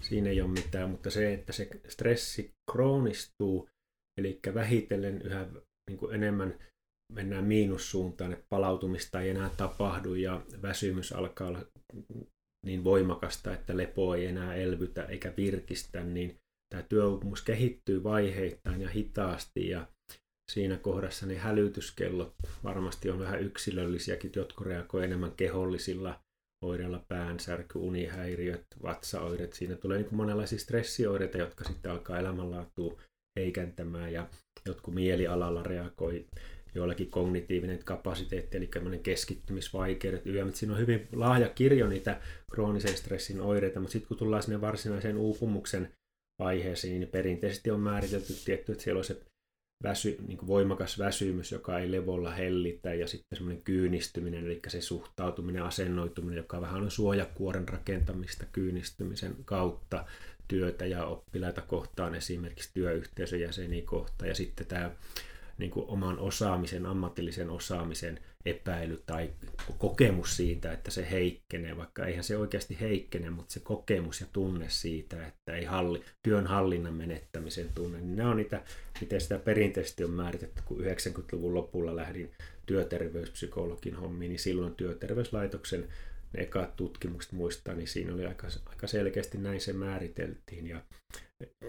[0.01, 3.69] siinä ei ole mitään, mutta se, että se stressi kroonistuu,
[4.19, 5.47] eli vähitellen yhä
[5.89, 6.59] niin kuin enemmän
[7.13, 11.65] mennään miinussuuntaan, että palautumista ei enää tapahdu ja väsymys alkaa olla
[12.65, 16.37] niin voimakasta, että lepo ei enää elvytä eikä virkistä, niin
[16.69, 19.87] tämä työuupumus kehittyy vaiheittain ja hitaasti ja
[20.51, 26.19] siinä kohdassa ne hälytyskellot varmasti on vähän yksilöllisiäkin, jotkut reagoivat enemmän kehollisilla
[26.65, 29.53] oireilla, päänsärky, unihäiriöt, vatsaoireet.
[29.53, 33.01] Siinä tulee niin monenlaisia stressioireita, jotka sitten alkaa elämänlaatua
[33.39, 34.27] heikentämään ja
[34.65, 36.25] jotkut mielialalla reagoi
[36.75, 38.69] joillakin kognitiivinen kapasiteetti, eli
[39.03, 42.19] keskittymisvaikeudet, yö, siinä on hyvin laaja kirjo niitä
[42.51, 45.91] kroonisen stressin oireita, mutta sitten kun tullaan sinne varsinaiseen uupumuksen
[46.39, 49.21] vaiheeseen, niin perinteisesti on määritelty tietty, että siellä on se
[49.83, 54.81] väsy, niin kuin voimakas väsymys, joka ei levolla hellitä, ja sitten semmoinen kyynistyminen, eli se
[54.81, 60.05] suhtautuminen, asennoituminen, joka vähän on suojakuoren rakentamista kyynistymisen kautta
[60.47, 64.91] työtä ja oppilaita kohtaan, esimerkiksi työyhteisön jäseniä kohtaan, ja sitten tämä
[65.57, 69.29] niin kuin oman osaamisen, ammatillisen osaamisen epäily tai
[69.77, 74.65] kokemus siitä, että se heikkenee, vaikka eihän se oikeasti heikkene, mutta se kokemus ja tunne
[74.69, 78.63] siitä, että ei halli, työn hallinnan menettämisen tunne, niin ne on niitä,
[79.01, 82.31] miten sitä perinteisesti on määritetty, kun 90-luvun lopulla lähdin
[82.65, 85.87] työterveyspsykologin hommiin, niin silloin työterveyslaitoksen
[86.33, 90.67] ne ekat tutkimukset muistaa, niin siinä oli aika, aika selkeästi näin se määriteltiin.
[90.67, 90.81] Ja,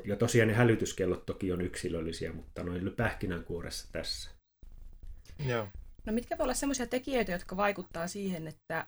[0.05, 4.31] ja tosiaan ne hälytyskellot toki on yksilöllisiä, mutta noin pähkinänkuoressa tässä.
[5.47, 5.69] Joo.
[6.07, 8.87] No mitkä voi olla sellaisia tekijöitä, jotka vaikuttaa siihen, että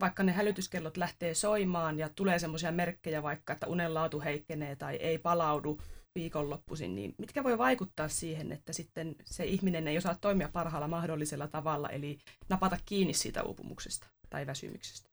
[0.00, 5.18] vaikka ne hälytyskellot lähtee soimaan ja tulee semmoisia merkkejä vaikka, että unenlaatu heikkenee tai ei
[5.18, 5.80] palaudu
[6.14, 11.48] viikonloppuisin, niin mitkä voi vaikuttaa siihen, että sitten se ihminen ei osaa toimia parhaalla mahdollisella
[11.48, 15.08] tavalla, eli napata kiinni siitä uupumuksesta tai väsymyksestä?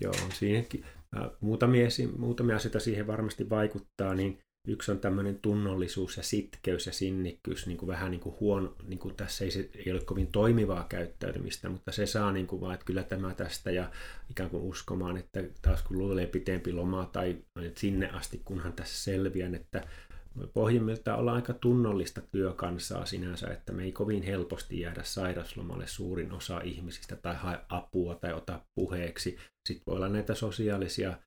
[0.00, 0.84] Joo, siinäkin
[1.40, 7.66] muutamia, muutamia asioita siihen varmasti vaikuttaa, niin Yksi on tämmöinen tunnollisuus ja sitkeys ja sinnikkyys,
[7.66, 11.68] niin kuin vähän niin kuin huono, niin kuin tässä ei, ei ole kovin toimivaa käyttäytymistä,
[11.68, 13.90] mutta se saa niin kuin vaan, että kyllä tämä tästä ja
[14.30, 17.36] ikään kuin uskomaan, että taas kun luulee pitempi loma tai
[17.74, 19.86] sinne asti, kunhan tässä selviän, että
[20.54, 26.60] pohjimmiltaan ollaan aika tunnollista työkansaa sinänsä, että me ei kovin helposti jäädä sairaslomalle suurin osa
[26.60, 29.38] ihmisistä tai hae apua tai ota puheeksi.
[29.68, 31.18] Sitten voi olla näitä sosiaalisia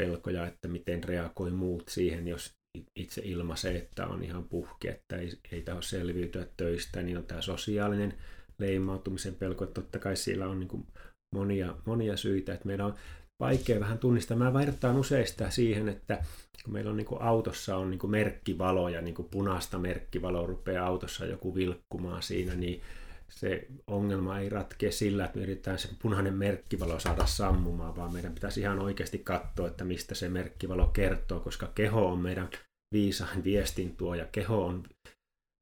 [0.00, 2.58] pelkoja, että miten reagoi muut siihen, jos
[2.96, 7.40] itse ilmaisee, että on ihan puhki, että ei, ei taho selviytyä töistä, niin on tämä
[7.40, 8.14] sosiaalinen
[8.58, 10.86] leimautumisen pelko, totta kai siellä on niin
[11.34, 12.94] monia, monia syitä, että meidän on
[13.40, 14.36] vaikea vähän tunnistaa.
[14.36, 16.24] Mä vertaan useista siihen, että
[16.64, 20.46] kun meillä on niin kuin autossa on niin kuin merkkivalo ja niin kuin punaista merkkivaloa
[20.46, 22.80] rupeaa autossa joku vilkkumaan siinä, niin
[23.28, 28.34] se ongelma ei ratkea sillä, että me yritetään se punainen merkkivalo saada sammumaan, vaan meidän
[28.34, 32.48] pitäisi ihan oikeasti katsoa, että mistä se merkkivalo kertoo, koska keho on meidän
[32.92, 34.82] viisain viestin tuo ja keho on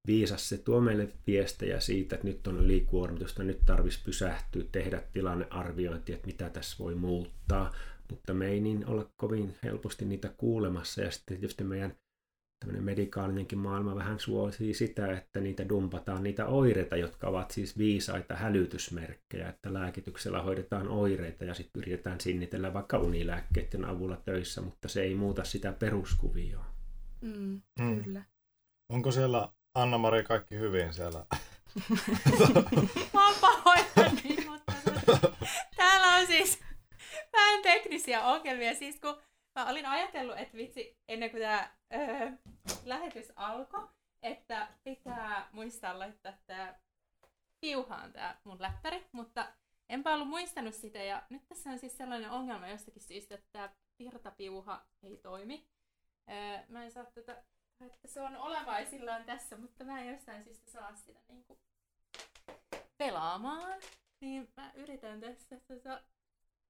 [0.06, 0.48] viisas.
[0.48, 6.26] Se tuo meille viestejä siitä, että nyt on ylikuormitusta, nyt tarvitsisi pysähtyä, tehdä tilannearviointi, että
[6.26, 7.74] mitä tässä voi muuttaa.
[8.10, 11.02] Mutta me ei niin olla kovin helposti niitä kuulemassa.
[11.02, 11.96] Ja sitten tietysti meidän
[12.60, 18.36] tämmöinen medikaalinenkin maailma vähän suosii sitä, että niitä dumpataan niitä oireita, jotka ovat siis viisaita
[18.36, 25.02] hälytysmerkkejä, että lääkityksellä hoidetaan oireita ja sitten yritetään sinnitellä vaikka unilääkkeiden avulla töissä, mutta se
[25.02, 26.66] ei muuta sitä peruskuvioa.
[27.20, 28.02] Mm, mm.
[28.02, 28.24] Kyllä.
[28.88, 31.18] Onko siellä Anna-Mari kaikki hyvin siellä?
[33.14, 34.72] Mä oon pahoillani, mutta
[35.76, 36.62] täällä on siis
[37.32, 38.74] vähän teknisiä ongelmia.
[38.74, 39.22] Siis kun
[39.54, 42.30] mä olin ajatellut, että vitsi, ennen kuin tämä öö,
[42.84, 43.88] lähetys alkoi,
[44.22, 46.74] että pitää muistaa laittaa tämä
[47.60, 49.52] piuhaan tämä mun läppäri, mutta
[49.88, 53.70] enpä ollut muistanut sitä ja nyt tässä on siis sellainen ongelma jostakin syystä, että tämä
[53.98, 55.68] virtapiuha ei toimi.
[56.30, 57.42] Öö, mä en saa tätä,
[57.80, 61.58] että se on olevaisillaan tässä, mutta mä en jostain syystä saa sitä niinku
[62.98, 63.80] pelaamaan.
[64.20, 66.02] Niin mä yritän tässä tota,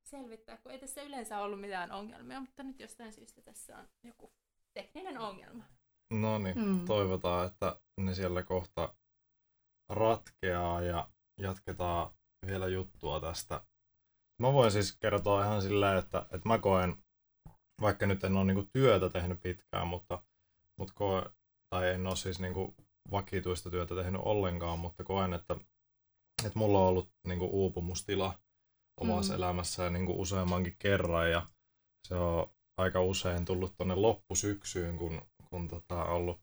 [0.05, 4.33] selvittää, kun ei tässä yleensä ollut mitään ongelmia, mutta nyt jostain syystä tässä on joku
[4.75, 5.65] tekninen ongelma.
[6.11, 6.85] No niin, mm.
[6.85, 8.95] toivotaan, että ne siellä kohta
[9.89, 12.11] ratkeaa ja jatketaan
[12.47, 13.61] vielä juttua tästä.
[14.43, 16.97] Mä voin siis kertoa ihan silleen, että, että mä koen,
[17.81, 20.23] vaikka nyt en ole niinku työtä tehnyt pitkään, mutta,
[20.79, 21.31] mutta koen,
[21.71, 22.75] tai en ole siis niinku
[23.11, 25.57] vakituista työtä tehnyt ollenkaan, mutta koen, että,
[26.45, 28.39] että mulla on ollut niinku uupumustila
[29.01, 29.37] omassa mm.
[29.37, 31.47] elämässään niin kuin useammankin kerran ja
[32.09, 36.41] se on aika usein tullut tuonne loppusyksyyn, kun, kun tota, on ollut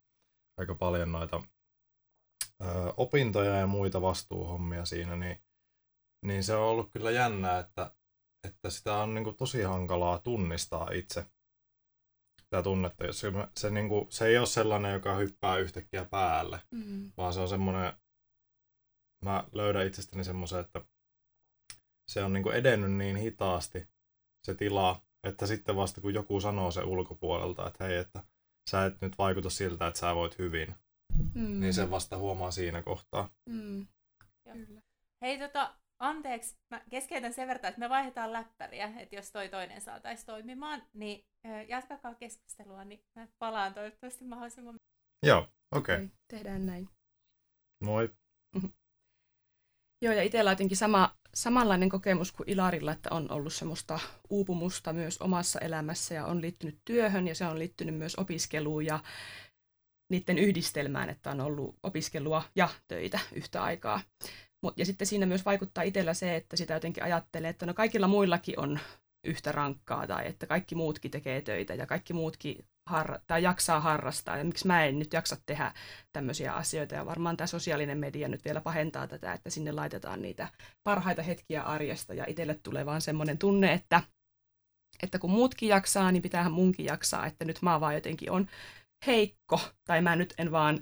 [0.57, 1.43] aika paljon noita
[2.61, 5.41] ö, opintoja ja muita vastuuhommia siinä, niin,
[6.25, 7.95] niin se on ollut kyllä jännää, että,
[8.47, 11.25] että sitä on niin kuin tosi hankalaa tunnistaa itse
[12.53, 13.13] tämä tunnetta.
[13.13, 17.11] Se, se, niin kuin, se ei ole sellainen, joka hyppää yhtäkkiä päälle, mm.
[17.17, 17.93] vaan se on semmoinen,
[19.25, 20.81] mä löydän itsestäni semmoisen, että
[22.07, 23.87] se on niin kuin edennyt niin hitaasti
[24.43, 28.23] se tila, että sitten vasta kun joku sanoo se ulkopuolelta, että hei, että
[28.69, 30.75] sä et nyt vaikuta siltä, että sä voit hyvin,
[31.33, 31.59] mm.
[31.59, 33.29] niin sen vasta huomaa siinä kohtaa.
[33.45, 33.87] Mm.
[35.21, 39.81] Hei tota, anteeksi, mä keskeytän sen verran, että me vaihdetaan läppäriä, että jos toi toinen
[39.81, 41.25] saataisiin toimimaan, niin
[41.67, 44.75] jatkakaa keskustelua, niin mä palaan toivottavasti mahdollisimman...
[45.25, 45.95] Joo, okei.
[45.95, 46.05] Okay.
[46.05, 46.89] Okay, tehdään näin.
[47.83, 48.09] Moi.
[50.01, 54.93] Joo, ja itsellä on jotenkin sama, samanlainen kokemus kuin Ilarilla, että on ollut semmoista uupumusta
[54.93, 58.99] myös omassa elämässä ja on liittynyt työhön ja se on liittynyt myös opiskeluun ja
[60.11, 64.01] niiden yhdistelmään, että on ollut opiskelua ja töitä yhtä aikaa.
[64.77, 68.59] Ja sitten siinä myös vaikuttaa itsellä se, että sitä jotenkin ajattelee, että no kaikilla muillakin
[68.59, 68.79] on
[69.27, 74.37] yhtä rankkaa tai että kaikki muutkin tekee töitä ja kaikki muutkin har- tai jaksaa harrastaa
[74.37, 75.73] ja miksi mä en nyt jaksa tehdä
[76.13, 76.95] tämmöisiä asioita.
[76.95, 80.47] Ja varmaan tämä sosiaalinen media nyt vielä pahentaa tätä, että sinne laitetaan niitä
[80.83, 84.03] parhaita hetkiä arjesta ja itselle tulee vaan semmoinen tunne, että,
[85.03, 88.47] että kun muutkin jaksaa, niin pitäähän munkin jaksaa, että nyt mä vaan jotenkin on
[89.07, 90.79] heikko tai mä nyt en vaan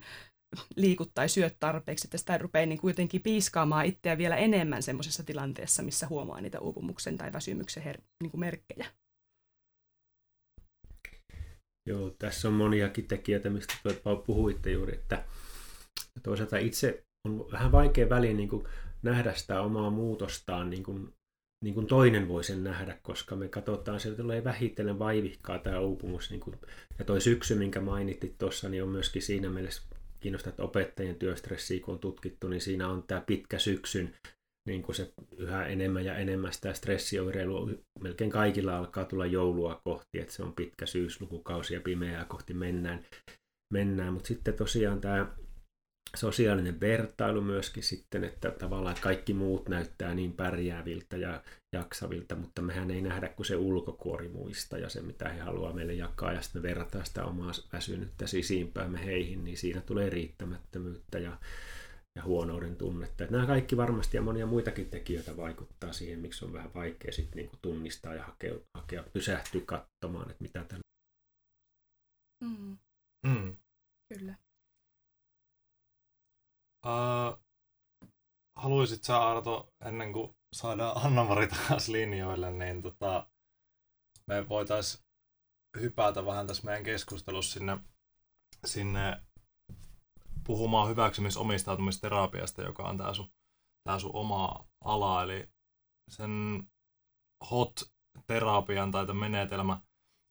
[0.76, 5.84] liiku tai syö tarpeeksi, että sitä rupeaa niin kuitenkin piiskaamaan itseä vielä enemmän semmoisessa tilanteessa,
[5.84, 8.86] missä huomaa niitä uupumuksen tai väsymyksen her- niin kuin merkkejä.
[11.90, 13.74] Joo, tässä on moniakin tekijöitä, mistä
[14.26, 15.26] puhuitte juuri, että
[16.24, 18.68] toisaalta itse on vähän vaikea väliin niin kuin
[19.04, 21.14] nähdä sitä omaa muutostaan niin kuin,
[21.64, 26.30] niin kuin toinen voi sen nähdä, koska me katsotaan, sieltä tulee vähitellen vaivihkaa tämä uupumus.
[26.30, 26.56] Niin kuin,
[27.00, 29.84] ja toi syksy, minkä mainitit tuossa, niin on myöskin siinä mielessä
[30.22, 34.14] kiinnostaa, että opettajien työstressiä kun on tutkittu, niin siinä on tämä pitkä syksyn
[34.68, 40.20] niin kuin se yhä enemmän ja enemmän sitä stressioireilua melkein kaikilla alkaa tulla joulua kohti,
[40.20, 43.06] että se on pitkä syyslukukausi ja pimeää kohti mennään.
[43.74, 44.14] mennään.
[44.14, 45.28] Mutta sitten tosiaan tämä
[46.16, 51.44] sosiaalinen vertailu myöskin sitten, että tavallaan kaikki muut näyttää niin pärjääviltä ja
[51.76, 55.94] jaksavilta, mutta mehän ei nähdä kuin se ulkokuori muista ja se, mitä he haluaa meille
[55.94, 61.38] jakaa, ja sitten me verrataan sitä omaa väsynyttä sisimpäämme heihin, niin siinä tulee riittämättömyyttä ja
[62.16, 63.24] ja huonouden tunnetta.
[63.24, 67.38] Että nämä kaikki varmasti ja monia muitakin tekijöitä vaikuttaa siihen, miksi on vähän vaikea sitten
[67.38, 70.84] niin kuin tunnistaa ja hakea, hakea pysähtyä katsomaan, että mitä tällä.
[72.44, 72.78] Mm.
[73.28, 73.56] Mm.
[74.14, 74.36] Kyllä.
[76.86, 77.40] Uh,
[78.56, 83.28] haluaisit sä Arto, ennen kuin saadaan Anna-Mari taas linjoille, niin tota,
[84.28, 85.04] me voitaisiin
[85.80, 87.78] hypätä vähän tässä meidän keskustelussa sinne,
[88.66, 89.22] sinne
[90.44, 93.32] puhumaan hyväksymisen-omistautumisterapiasta, joka on tämä sun,
[93.84, 95.50] tää sun oma ala, eli
[96.10, 96.64] sen
[97.52, 99.82] hot-terapian tai menetelmä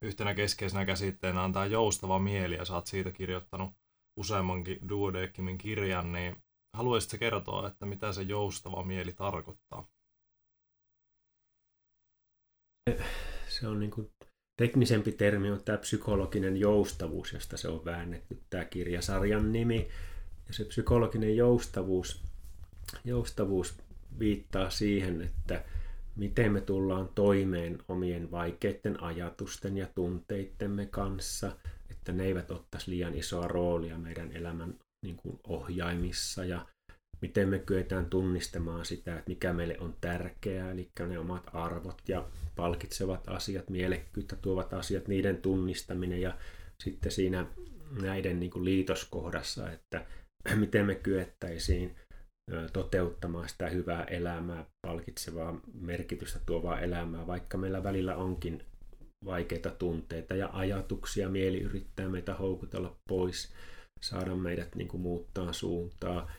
[0.03, 3.80] yhtenä keskeisenä käsitteenä on tämä joustava mieli, ja sä oot siitä kirjoittanut
[4.21, 6.37] useammankin duodeckimin kirjan, niin
[6.77, 9.89] haluaisitko kertoa, että mitä se joustava mieli tarkoittaa?
[13.49, 14.11] Se on niin kuin
[14.57, 19.89] teknisempi termi on tämä psykologinen joustavuus, josta se on väännetty tämä kirjasarjan nimi.
[20.49, 22.23] Ja se psykologinen joustavuus,
[23.05, 23.79] joustavuus
[24.19, 25.65] viittaa siihen, että
[26.17, 31.57] miten me tullaan toimeen omien vaikeiden ajatusten ja tunteittemme kanssa,
[32.11, 36.67] että ne eivät ottaisi liian isoa roolia meidän elämän niin kuin ohjaimissa ja
[37.21, 42.29] miten me kyetään tunnistamaan sitä, että mikä meille on tärkeää, eli ne omat arvot ja
[42.57, 46.39] palkitsevat asiat, mielekkyyttä tuovat asiat, niiden tunnistaminen ja
[46.83, 47.47] sitten siinä
[48.03, 50.07] näiden niin kuin liitoskohdassa, että
[50.57, 51.97] miten me kyettäisiin
[52.73, 58.63] toteuttamaan sitä hyvää elämää, palkitsevaa merkitystä tuovaa elämää, vaikka meillä välillä onkin
[59.25, 63.53] vaikeita tunteita ja ajatuksia, mieli yrittää meitä houkutella pois,
[64.01, 66.31] saada meidät niin kuin muuttaa suuntaa.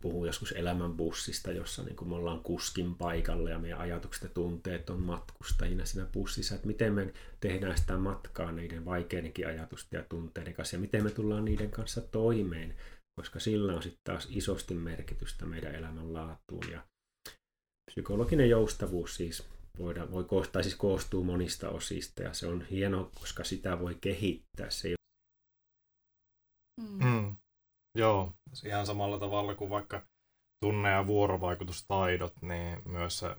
[0.00, 4.28] Puhun joskus elämän bussista, jossa niin kuin me ollaan kuskin paikalla ja meidän ajatukset ja
[4.28, 10.04] tunteet on matkustajina siinä bussissa, että miten me tehdään sitä matkaa niiden vaikeidenkin ajatusten ja
[10.08, 12.74] tunteiden kanssa ja miten me tullaan niiden kanssa toimeen
[13.20, 16.70] koska sillä on sitten taas isosti merkitystä meidän elämänlaatuun.
[16.72, 16.84] Ja
[17.90, 19.48] psykologinen joustavuus siis
[19.78, 24.70] voidaan, voi koostaa, siis koostuu monista osista ja se on hieno, koska sitä voi kehittää.
[24.70, 24.94] Se ei...
[26.80, 27.04] mm.
[27.04, 27.36] Mm.
[27.98, 28.32] Joo,
[28.64, 30.02] ihan samalla tavalla kuin vaikka
[30.64, 33.36] tunne- ja vuorovaikutustaidot, niin myös se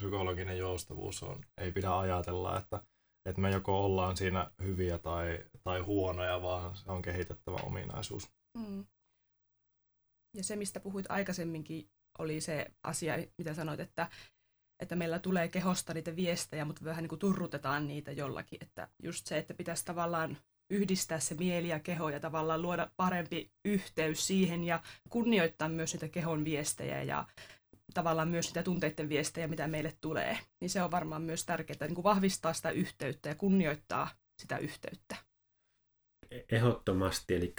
[0.00, 2.82] psykologinen joustavuus on, ei pidä ajatella, että,
[3.28, 8.30] että me joko ollaan siinä hyviä tai, tai huonoja, vaan se on kehitettävä ominaisuus.
[8.58, 8.86] Mm.
[10.36, 14.10] Ja se, mistä puhuit aikaisemminkin, oli se asia, mitä sanoit, että,
[14.80, 18.58] että meillä tulee kehosta niitä viestejä, mutta vähän niin kuin turrutetaan niitä jollakin.
[18.62, 20.38] Että just se, että pitäisi tavallaan
[20.70, 26.08] yhdistää se mieli ja keho ja tavallaan luoda parempi yhteys siihen ja kunnioittaa myös niitä
[26.08, 27.26] kehon viestejä ja
[27.94, 30.38] tavallaan myös sitä tunteiden viestejä, mitä meille tulee.
[30.60, 34.08] Niin se on varmaan myös tärkeää niin kuin vahvistaa sitä yhteyttä ja kunnioittaa
[34.42, 35.16] sitä yhteyttä
[36.52, 37.54] ehdottomasti, eli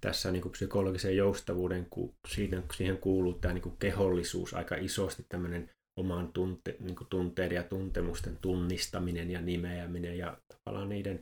[0.00, 1.86] tässä niin kuin psykologisen joustavuuden,
[2.28, 7.56] siihen, siihen kuuluu tämä niin kuin kehollisuus aika isosti, tämmöinen oman tunte, niin kuin tunteiden
[7.56, 11.20] ja tuntemusten tunnistaminen ja nimeäminen ja tavallaan niiden,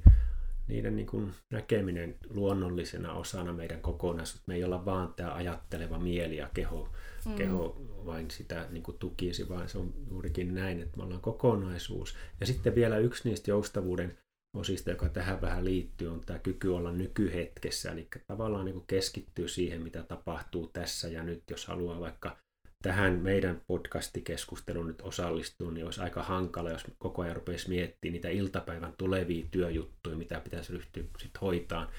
[0.69, 4.45] niiden niin kuin näkeminen luonnollisena osana meidän kokonaisuutta.
[4.47, 6.89] Me ei olla vaan tämä ajatteleva mieli ja keho,
[7.27, 7.35] mm.
[7.35, 12.17] keho vain sitä niin kuin tukisi, vaan se on juurikin näin, että me ollaan kokonaisuus.
[12.41, 14.19] Ja sitten vielä yksi niistä joustavuuden
[14.57, 19.83] osista, joka tähän vähän liittyy, on tämä kyky olla nykyhetkessä, eli tavallaan niin keskittyy siihen,
[19.83, 22.37] mitä tapahtuu tässä ja nyt, jos haluaa vaikka
[22.83, 28.29] tähän meidän podcastikeskusteluun nyt osallistua, niin olisi aika hankala, jos koko ajan rupeaisi miettimään niitä
[28.29, 31.91] iltapäivän tulevia työjuttuja, mitä pitäisi ryhtyä sitten hoitaa.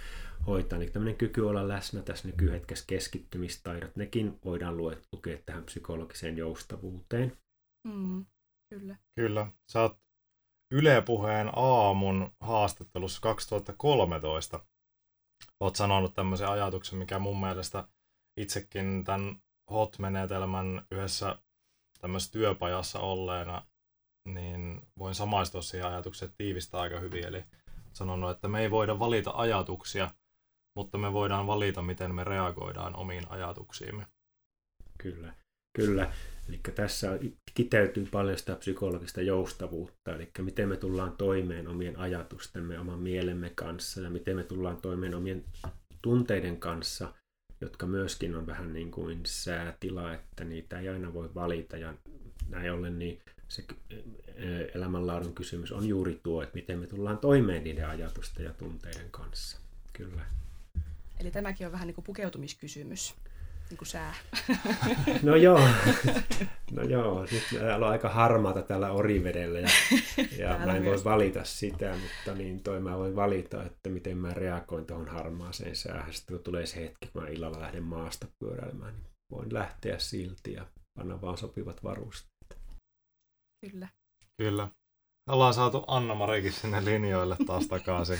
[0.47, 0.79] hoitaa.
[0.79, 7.37] Niin tämmöinen kyky olla läsnä tässä nykyhetkessä keskittymistaidot, nekin voidaan lukea tähän psykologiseen joustavuuteen.
[7.87, 8.25] Mm,
[8.73, 8.95] kyllä.
[9.15, 9.47] Kyllä.
[9.71, 9.97] Sä oot
[10.73, 14.59] Yle Puheen aamun haastattelussa 2013
[15.59, 17.87] olet sanonut tämmöisen ajatuksen, mikä mun mielestä
[18.39, 21.35] itsekin tämän HOT-menetelmän yhdessä
[22.01, 23.65] tämmöisessä työpajassa olleena,
[24.25, 27.25] niin voin samaistua siihen ajatukseen tiivistää aika hyvin.
[27.25, 27.43] Eli
[27.93, 30.11] sanonut, että me ei voida valita ajatuksia,
[30.75, 34.07] mutta me voidaan valita, miten me reagoidaan omiin ajatuksiimme.
[34.97, 35.33] Kyllä,
[35.75, 36.13] kyllä.
[36.49, 37.19] Eli tässä
[37.55, 44.01] kiteytyy paljon sitä psykologista joustavuutta, eli miten me tullaan toimeen omien ajatustemme, oman mielemme kanssa
[44.01, 45.45] ja miten me tullaan toimeen omien
[46.01, 47.13] tunteiden kanssa,
[47.61, 51.93] jotka myöskin on vähän niin kuin säätila, että niitä ei aina voi valita ja
[52.49, 53.65] näin ollen niin se
[54.75, 59.57] elämänlaadun kysymys on juuri tuo, että miten me tullaan toimeen niiden ajatusten ja tunteiden kanssa.
[59.93, 60.25] Kyllä.
[61.19, 63.15] Eli tämäkin on vähän niin kuin pukeutumiskysymys
[63.69, 64.13] niin kuin sää.
[65.23, 65.59] No joo,
[66.71, 67.43] no joo, nyt
[67.75, 69.69] on aika harmaata täällä Orivedellä ja,
[70.37, 74.33] ja mä en voi valita sitä, mutta niin toi mä voin valita, että miten mä
[74.33, 76.13] reagoin tuohon harmaaseen säähän.
[76.13, 80.53] Sitten kun tulee se hetki, kun mä illalla lähden maasta pyöräilemään, niin voin lähteä silti
[80.53, 80.65] ja
[80.99, 82.59] panna vaan sopivat varusteet.
[83.65, 83.87] Kyllä.
[84.37, 84.69] Kyllä.
[85.29, 88.19] Ollaan saatu Anna-Marikin sinne linjoille taas takaisin.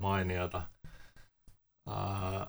[0.00, 0.62] Mainiota.
[1.88, 2.46] Uh,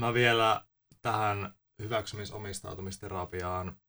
[0.00, 0.64] mä vielä
[1.02, 3.80] tähän hyväksymisomistautumisterapiaan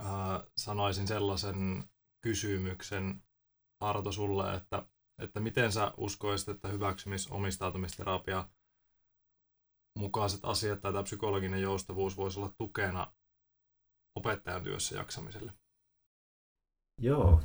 [0.00, 0.06] äh,
[0.56, 1.84] sanoisin sellaisen
[2.20, 3.22] kysymyksen,
[3.80, 4.86] Arto, sulle, että,
[5.18, 8.48] että miten sä uskoisit, että hyväksymisomistautumisterapia
[9.98, 13.12] mukaiset asiat tai tämä psykologinen joustavuus voisi olla tukena
[14.14, 15.52] opettajan työssä jaksamiselle?
[17.00, 17.40] Joo,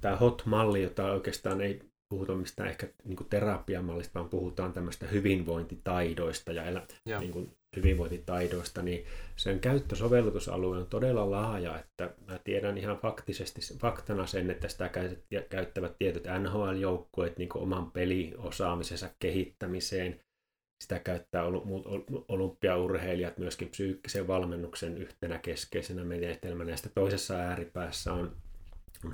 [0.00, 6.52] tämä hot-malli, jota oikeastaan ei puhuta mistään ehkä niin kuin terapiamallista, vaan puhutaan tämmöistä hyvinvointitaidoista
[6.52, 6.86] ja elä,
[7.20, 9.04] niin kuin hyvinvointitaidoista, niin
[9.36, 14.90] sen käyttösovellutusalue on todella laaja, että mä tiedän ihan faktisesti, faktana sen, että sitä
[15.48, 20.20] käyttävät tietyt NHL-joukkueet niin oman peliosaamisensa kehittämiseen,
[20.84, 21.44] sitä käyttää
[22.28, 26.70] olympiaurheilijat myöskin psyykkisen valmennuksen yhtenä keskeisenä menetelmänä.
[26.70, 28.36] Ja sitten toisessa ääripäässä on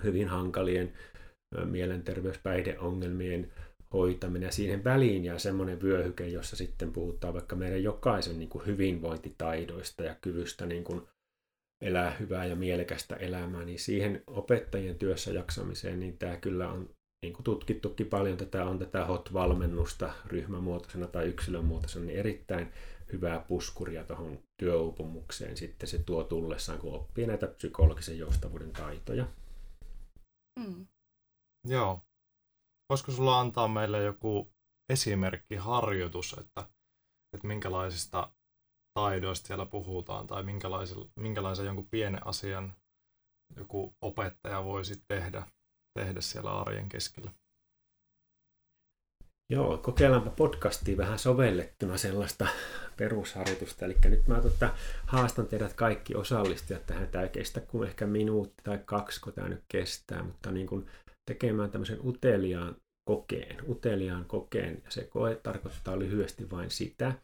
[0.05, 0.93] hyvin hankalien
[1.65, 3.53] mielenterveyspäihdeongelmien
[3.93, 4.47] hoitaminen.
[4.47, 10.03] Ja siihen väliin jää semmoinen vyöhyke, jossa sitten puhutaan vaikka meidän jokaisen niin kuin hyvinvointitaidoista
[10.03, 11.03] ja kyvystä niin kuin
[11.81, 16.91] elää hyvää ja mielekästä elämää, niin siihen opettajien työssä jaksamiseen, niin tämä kyllä on
[17.23, 22.73] niin kuin tutkittukin paljon, tätä on tätä HOT-valmennusta ryhmämuotoisena tai yksilömuotoisena, niin erittäin
[23.13, 29.27] hyvää puskuria tuohon työuupumukseen sitten se tuo tullessaan, kun oppii näitä psykologisen joustavuuden taitoja.
[30.59, 30.87] Mm.
[31.65, 32.01] Joo.
[32.91, 34.53] Voisiko sulla antaa meille joku
[34.93, 36.69] esimerkki, harjoitus, että,
[37.35, 38.35] että minkälaisista
[38.99, 40.43] taidoista siellä puhutaan tai
[41.17, 42.75] minkälaisen jonkun pienen asian
[43.57, 45.47] joku opettaja voisi tehdä,
[45.99, 47.31] tehdä siellä arjen keskellä?
[49.51, 52.47] Joo, kokeillaanpa podcastiin vähän sovellettuna sellaista
[52.97, 53.85] perusharjoitusta.
[53.85, 54.75] Eli nyt mä tota,
[55.07, 57.09] haastan teidät kaikki osallistujat tähän.
[57.09, 60.87] Tämä ei kestä kuin ehkä minuutti tai kaksi, kun tämä nyt kestää, mutta niin kuin
[61.31, 62.77] tekemään tämmöisen uteliaan
[63.09, 64.83] kokeen, uteliaan kokeen.
[64.85, 67.15] Ja se koe tarkoittaa lyhyesti vain sitä,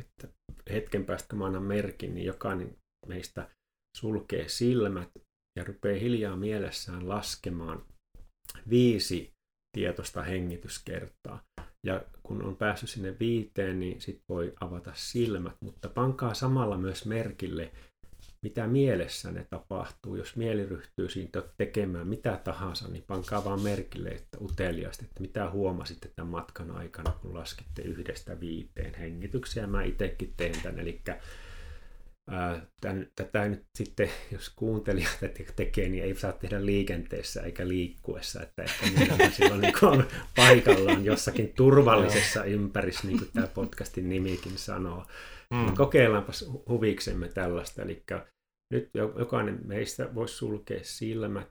[0.00, 0.28] että
[0.70, 2.76] hetken päästä mä annan merkin, niin jokainen
[3.06, 3.48] meistä
[3.96, 5.10] sulkee silmät
[5.58, 7.84] ja rupeaa hiljaa mielessään laskemaan
[8.70, 9.32] viisi
[9.76, 11.42] tietoista hengityskertaa.
[11.86, 17.06] Ja kun on päässyt sinne viiteen, niin sitten voi avata silmät, mutta pankaa samalla myös
[17.06, 17.72] merkille
[18.42, 20.16] mitä mielessä ne tapahtuu.
[20.16, 25.50] Jos mieli ryhtyy siitä tekemään mitä tahansa, niin pankaa vaan merkille, että uteliaasti, että mitä
[25.50, 29.66] huomasitte tämän matkan aikana, kun laskitte yhdestä viiteen hengityksiä.
[29.66, 31.00] Mä itsekin teen tämän, eli
[32.80, 35.18] tämän, tätä nyt sitten, jos kuuntelijat
[35.56, 41.52] tekee, niin ei saa tehdä liikenteessä eikä liikkuessa, että ehkä silloin niin on paikallaan jossakin
[41.56, 45.06] turvallisessa ympäristössä, niin kuin tämä podcastin nimikin sanoo.
[45.52, 45.74] Mm.
[45.74, 48.02] Kokeillaanpas huviksemme tällaista, eli
[48.72, 51.48] nyt jokainen meistä voisi sulkea silmät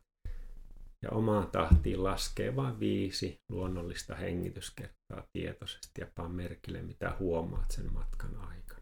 [1.03, 7.93] ja omaan tahtiin laskee vain viisi luonnollista hengityskertaa tietoisesti ja paan merkille, mitä huomaat sen
[7.93, 8.80] matkan aikana.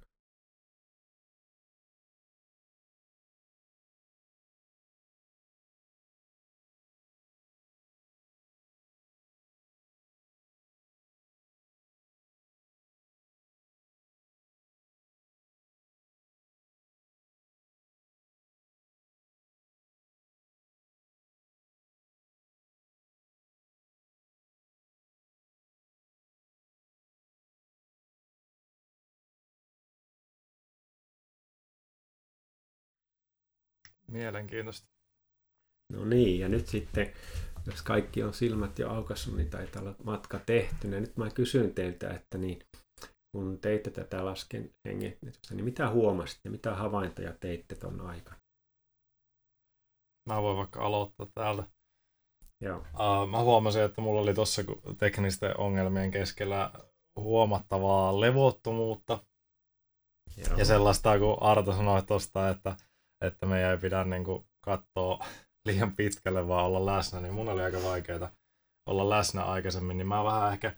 [34.12, 34.88] Mielenkiintoista.
[35.94, 37.14] No niin, ja nyt sitten,
[37.66, 40.88] jos kaikki on silmät jo aukassut, niin taitaa olla matka tehty.
[40.88, 42.60] Ja nyt mä kysyn teiltä, että niin,
[43.32, 48.40] kun teitte tätä lasken hengitystä, niin mitä huomasitte, mitä havaintoja teitte tuon aikana?
[50.30, 51.64] Mä voin vaikka aloittaa täältä.
[52.62, 52.78] Joo.
[52.78, 54.62] Uh, mä huomasin, että mulla oli tuossa
[54.98, 56.72] teknisten ongelmien keskellä
[57.16, 59.26] huomattavaa levottomuutta.
[60.38, 60.58] Joo.
[60.58, 62.76] Ja sellaista, kun Arto sanoi tuosta, että
[63.22, 65.26] että meidän ei pidä niin kuin, katsoa
[65.66, 68.32] liian pitkälle, vaan olla läsnä, niin mun oli aika vaikeaa
[68.86, 70.76] olla läsnä aikaisemmin, niin mä vähän ehkä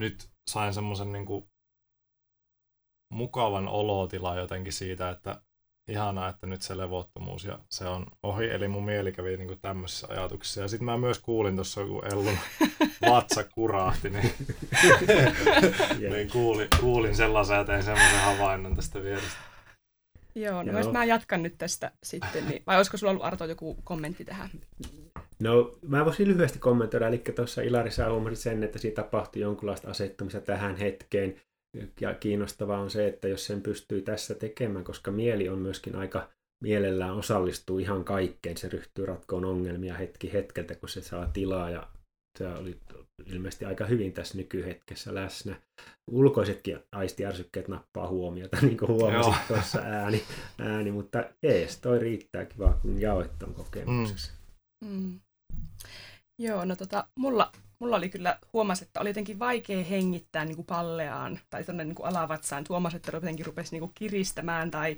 [0.00, 1.50] nyt sain semmoisen niin kuin,
[3.12, 5.42] mukavan olotilan jotenkin siitä, että
[5.88, 9.60] ihanaa, että nyt se levottomuus ja se on ohi, eli mun mieli kävi niin kuin
[9.60, 10.60] tämmöisissä ajatuksissa.
[10.60, 12.38] Ja sitten mä myös kuulin tuossa, kun Ellun
[13.10, 14.32] vatsa kurahti, niin,
[16.12, 19.38] niin kuulin, kuulin sellaisen ja tein semmoisen havainnon tästä vierestä.
[20.40, 23.76] Joo, no jos mä jatkan nyt tästä sitten, niin, vai olisiko sulla ollut Arto joku
[23.84, 24.50] kommentti tähän?
[25.42, 30.40] No, mä voisin lyhyesti kommentoida, eli tuossa Ilari sä sen, että siinä tapahtui jonkunlaista asettumista
[30.40, 31.34] tähän hetkeen,
[32.00, 36.28] ja kiinnostavaa on se, että jos sen pystyy tässä tekemään, koska mieli on myöskin aika
[36.62, 41.88] mielellään osallistuu ihan kaikkeen, se ryhtyy ratkoon ongelmia hetki hetkeltä, kun se saa tilaa ja
[42.38, 42.80] se oli
[43.26, 45.60] ilmeisesti aika hyvin tässä nykyhetkessä läsnä.
[46.10, 49.34] Ulkoisetkin aistiärsykkeet nappaa huomiota, niin kuin huomasit Joo.
[49.48, 50.22] tuossa ääni,
[50.58, 54.32] ääni, mutta ees, toi riittää kiva, kun jaoit ton kokemuksessa.
[54.84, 54.90] Mm.
[54.90, 55.20] Mm.
[56.42, 60.66] Joo, no tota, mulla, mulla oli kyllä, huomasi, että oli jotenkin vaikea hengittää niin kuin
[60.66, 62.64] palleaan tai tuonne niin kuin alavatsaan.
[62.68, 64.96] Huomasi, että jotenkin rupesi niin kuin kiristämään tai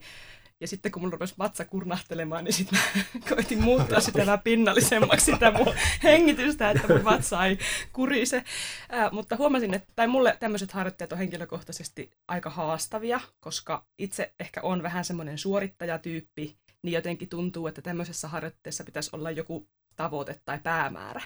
[0.60, 3.02] Ja sitten kun mulla rupesi vatsa kurnahtelemaan, niin sitten mä
[3.34, 7.58] koitin muuttaa sitä vähän pinnallisemmaksi sitä mun hengitystä, että mun vatsa ei
[7.92, 8.44] kurise.
[8.88, 14.60] Ää, mutta huomasin, että tai mulle tämmöiset harjoitteet on henkilökohtaisesti aika haastavia, koska itse ehkä
[14.62, 20.58] on vähän semmoinen suorittajatyyppi, niin jotenkin tuntuu, että tämmöisessä harjoitteessa pitäisi olla joku tavoite tai
[20.58, 21.20] päämäärä.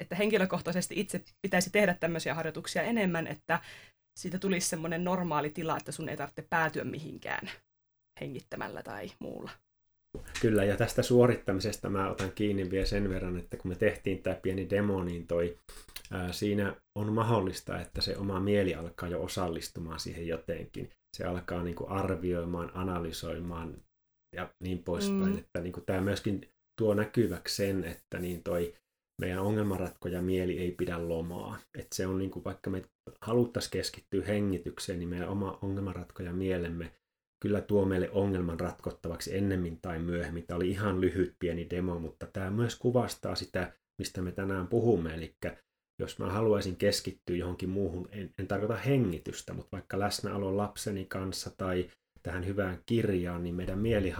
[0.00, 3.60] Että henkilökohtaisesti itse pitäisi tehdä tämmöisiä harjoituksia enemmän, että
[4.18, 7.50] siitä tulisi semmoinen normaali tila, että sun ei tarvitse päätyä mihinkään
[8.20, 9.50] hengittämällä tai muulla.
[10.40, 14.36] Kyllä, ja tästä suorittamisesta mä otan kiinni vielä sen verran, että kun me tehtiin tämä
[14.36, 15.58] pieni demo, niin toi,
[16.10, 20.90] ää, siinä on mahdollista, että se oma mieli alkaa jo osallistumaan siihen jotenkin.
[21.16, 23.82] Se alkaa niin kuin arvioimaan, analysoimaan
[24.36, 25.32] ja niin poispäin.
[25.32, 25.38] Mm.
[25.38, 26.48] Että niin kuin tämä myöskin
[26.78, 28.74] tuo näkyväksi sen, että niin toi
[29.20, 31.58] meidän ongelmanratkoja mieli ei pidä lomaa.
[31.78, 32.84] Että se on niin kuin, vaikka me
[33.20, 36.92] haluttaisiin keskittyä hengitykseen, niin meidän oma ongelmanratkoja mielemme
[37.40, 40.46] kyllä tuo meille ongelman ratkottavaksi ennemmin tai myöhemmin.
[40.46, 45.14] Tämä oli ihan lyhyt pieni demo, mutta tämä myös kuvastaa sitä, mistä me tänään puhumme.
[45.14, 45.34] Eli
[45.98, 51.50] jos mä haluaisin keskittyä johonkin muuhun, en, en tarkoita hengitystä, mutta vaikka läsnäolo lapseni kanssa
[51.56, 51.90] tai
[52.22, 54.14] tähän hyvään kirjaan, niin meidän mieli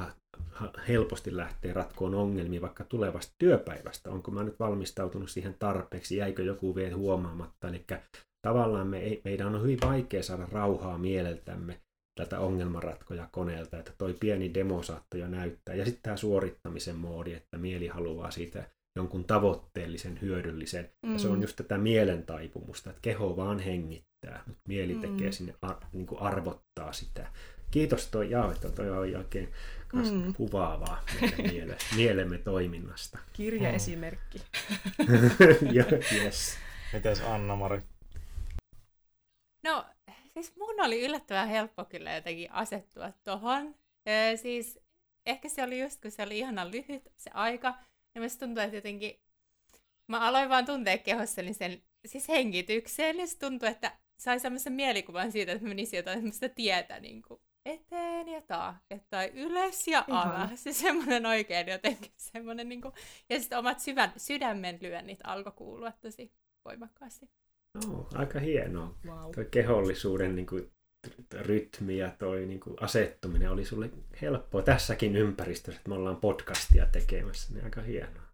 [0.88, 4.10] helposti lähtee ratkoon ongelmia vaikka tulevasta työpäivästä.
[4.10, 7.68] Onko mä nyt valmistautunut siihen tarpeeksi, jäikö joku vielä huomaamatta.
[7.68, 7.84] Eli
[8.42, 11.80] tavallaan me ei, meidän on hyvin vaikea saada rauhaa mieleltämme
[12.18, 15.74] tätä ongelmanratkoja koneelta, että toi pieni demo saattoi jo näyttää.
[15.74, 18.64] Ja sitten tämä suorittamisen moodi, että mieli haluaa siitä
[18.96, 20.90] jonkun tavoitteellisen, hyödyllisen.
[21.06, 21.12] Mm.
[21.12, 21.42] Ja se on mm.
[21.42, 25.00] just tätä mielen taipumusta, että keho vaan hengittää, mutta mieli mm.
[25.00, 27.32] tekee sinne, ar, niin kuin arvottaa sitä.
[27.70, 29.52] Kiitos toi jaoitto, toi on oikein
[29.92, 30.34] mm.
[30.34, 31.04] kuvaavaa
[31.52, 33.18] miele, mielemme toiminnasta.
[33.32, 34.42] Kirjaesimerkki.
[36.24, 36.58] yes.
[36.92, 37.82] Mites Anna-Mari?
[39.64, 39.84] No,
[40.42, 43.74] siis mun oli yllättävän helppo kyllä jotenkin asettua tohon.
[44.06, 44.78] Ee, siis
[45.26, 47.74] ehkä se oli just, kun se oli ihana lyhyt se aika,
[48.14, 49.20] ja musta tuntuu, että jotenkin
[50.06, 55.32] mä aloin vaan tuntea kehossani sen siis hengitykseen, ja se tuntui, että sai semmoisen mielikuvan
[55.32, 60.62] siitä, että menisi jotain semmoista tietä niin kuin eteen ja taaksepäin, ylös ja alas.
[60.62, 62.94] Se semmoinen oikein jotenkin semmoinen, niin kuin...
[63.28, 66.32] ja sitten omat syvän, sydämen lyönnit alkoi kuulua tosi
[66.64, 67.30] voimakkaasti.
[67.74, 68.94] No, aika hienoa.
[69.06, 69.30] Wow.
[69.34, 70.70] Tuo kehollisuuden niin kuin,
[71.32, 73.90] rytmi ja toi niin kuin, asettuminen oli sulle
[74.22, 78.28] helppoa tässäkin ympäristössä, että me ollaan podcastia tekemässä, niin aika hienoa.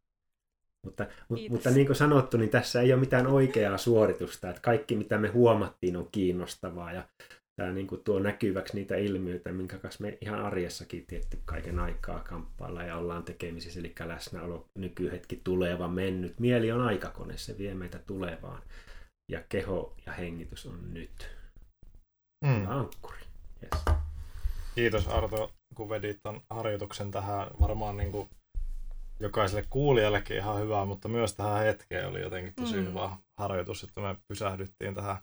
[0.85, 4.97] Mutta, mutta, mutta niin kuin sanottu, niin tässä ei ole mitään oikeaa suoritusta, että kaikki
[4.97, 7.09] mitä me huomattiin on kiinnostavaa ja
[7.57, 12.21] tämä niin kuin tuo näkyväksi niitä ilmiöitä, minkä kanssa me ihan arjessakin tietty kaiken aikaa
[12.21, 16.41] kamppailla ja ollaan tekemisissä, eli läsnäolo, nykyhetki, tuleva, mennyt.
[16.41, 18.63] Mieli on aikakone, se vie meitä tulevaan
[19.29, 21.31] ja keho ja hengitys on nyt.
[22.45, 22.71] Mm.
[22.71, 23.19] Ankkuri.
[23.63, 23.97] Yes.
[24.75, 27.47] Kiitos Arto, kun vedit ton harjoituksen tähän.
[27.61, 28.29] Varmaan niin kuin
[29.21, 32.87] jokaiselle kuulijallekin ihan hyvää, mutta myös tähän hetkeen oli jotenkin tosi mm.
[32.87, 35.17] hyvä harjoitus, että me pysähdyttiin tähän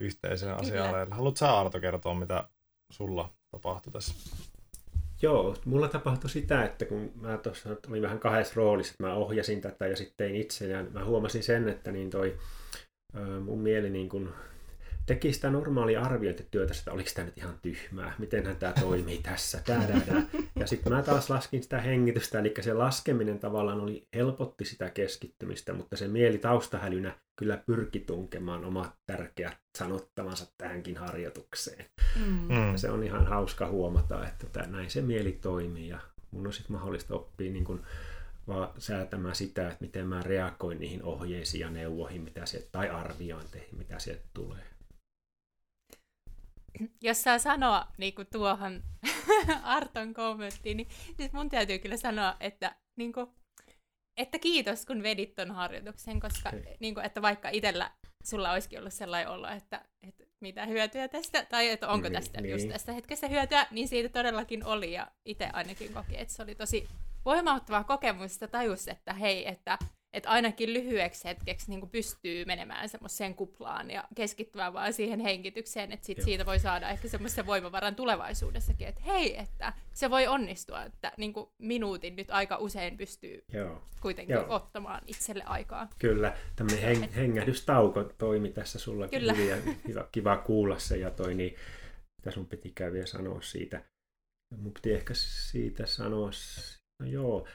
[0.00, 1.12] yhteiseen asiaan.
[1.12, 2.48] Haluatko sä Arto kertoa, mitä
[2.92, 4.14] sulla tapahtui tässä?
[5.22, 9.60] Joo, mulla tapahtui sitä, että kun mä tuossa olin vähän kahdessa roolissa, että mä ohjasin
[9.60, 12.38] tätä ja sitten tein itse, ja mä huomasin sen, että niin toi
[13.44, 14.28] mun mieli niin kuin
[15.06, 19.86] teki sitä normaalia arviointityötä, että oliko tämä nyt ihan tyhmää, mitenhän tämä toimii tässä, tää,
[19.86, 20.22] tää, tää.
[20.60, 25.72] ja sitten mä taas laskin sitä hengitystä, eli se laskeminen tavallaan oli, helpotti sitä keskittymistä,
[25.72, 31.84] mutta se mieli taustahälynä kyllä pyrki tunkemaan omat tärkeät sanottavansa tähänkin harjoitukseen.
[32.16, 32.50] Mm.
[32.50, 35.98] Ja se on ihan hauska huomata, että näin se mieli toimii, ja
[36.30, 37.80] mun on sitten mahdollista oppia niin kuin
[38.50, 43.78] vaan säätämään sitä, että miten mä reagoin niihin ohjeisiin ja neuvoihin mitä sieltä, tai arviointeihin,
[43.78, 44.62] mitä sieltä tulee.
[47.02, 48.82] Jos saa sanoa niin kuin tuohon
[49.62, 53.26] Arton kommenttiin, niin siis mun täytyy kyllä sanoa, että, niin kuin,
[54.16, 57.90] että kiitos kun vedit ton harjoituksen, koska niin kuin, että vaikka itsellä
[58.24, 62.40] sulla olisikin ollut sellainen olo, että, että mitä hyötyä tästä, tai että onko niin, tästä
[62.40, 62.52] niin.
[62.52, 66.54] just tästä hetkestä hyötyä, niin siitä todellakin oli, ja itse ainakin koki, että se oli
[66.54, 66.88] tosi
[67.24, 69.78] voimauttava kokemus, että tajus, että hei, että,
[70.12, 75.92] että ainakin lyhyeksi hetkeksi niin kuin pystyy menemään semmoiseen kuplaan ja keskittymään vaan siihen hengitykseen,
[75.92, 80.82] että sit siitä voi saada ehkä semmoisen voimavaran tulevaisuudessakin, että hei, että se voi onnistua,
[80.84, 83.82] että niin kuin minuutin nyt aika usein pystyy Joo.
[84.00, 84.46] kuitenkin Joo.
[84.48, 85.88] ottamaan itselle aikaa.
[85.98, 89.32] Kyllä, tämmöinen heng- hengähdystauko toimi tässä sulla Kyllä.
[89.32, 89.56] hyvin ja
[89.88, 91.56] hyvä, kiva kuulla se ja toi, niin
[92.18, 93.82] mitä sun piti vielä sanoa siitä?
[94.56, 96.30] Mun piti ehkä siitä sanoa
[97.00, 97.46] No joo.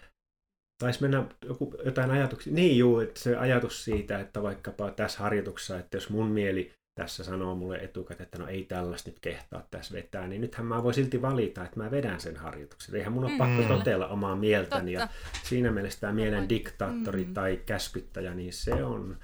[0.84, 2.54] Taisi mennä joku, jotain ajatuksia.
[2.54, 7.24] Niin juu, että se ajatus siitä, että vaikkapa tässä harjoituksessa, että jos mun mieli tässä
[7.24, 10.94] sanoo mulle etukäteen, että no ei tällaista nyt kehtaa tässä vetää, niin nythän mä voin
[10.94, 12.96] silti valita, että mä vedän sen harjoituksen.
[12.96, 13.38] Eihän mun ole mm.
[13.38, 14.94] pakko totella omaa mieltäni.
[14.94, 15.04] Totta.
[15.04, 15.10] Ja
[15.44, 17.34] siinä mielessä tämä mielen diktaattori mm.
[17.34, 19.18] tai käskyttäjä, niin se on,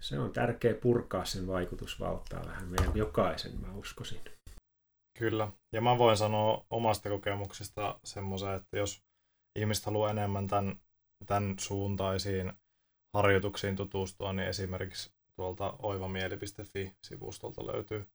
[0.00, 4.20] se on tärkeä purkaa sen vaikutusvaltaa vähän meidän jokaisen, mä uskoisin.
[5.18, 5.48] Kyllä.
[5.72, 9.00] Ja mä voin sanoa omasta kokemuksesta semmoisen, että jos
[9.56, 10.80] ihmiset haluaa enemmän tämän,
[11.26, 12.52] tämän suuntaisiin
[13.14, 18.06] harjoituksiin tutustua, niin esimerkiksi tuolta oivamieli.fi-sivustolta löytyy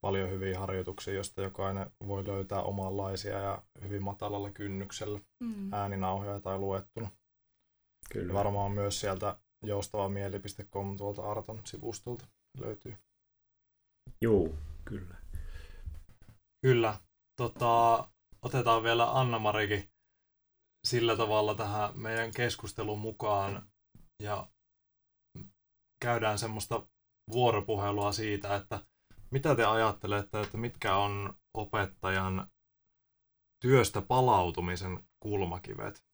[0.00, 5.72] paljon hyviä harjoituksia, joista jokainen voi löytää omanlaisia ja hyvin matalalla kynnyksellä mm.
[5.72, 7.10] ääninauhoja tai luettuna.
[8.12, 8.34] Kyllä.
[8.34, 12.26] Varmaan myös sieltä joustavamieli.com tuolta Arton sivustolta
[12.60, 12.96] löytyy.
[14.20, 14.48] Joo,
[14.84, 15.16] kyllä.
[16.62, 16.94] Kyllä.
[17.36, 18.08] Tota,
[18.42, 19.88] otetaan vielä Anna-Marikin
[20.86, 23.70] sillä tavalla tähän meidän keskustelun mukaan
[24.22, 24.48] ja
[26.00, 26.86] käydään semmoista
[27.30, 28.80] vuoropuhelua siitä, että
[29.30, 32.50] mitä te ajattelette, että mitkä on opettajan
[33.62, 36.04] työstä palautumisen kulmakivet?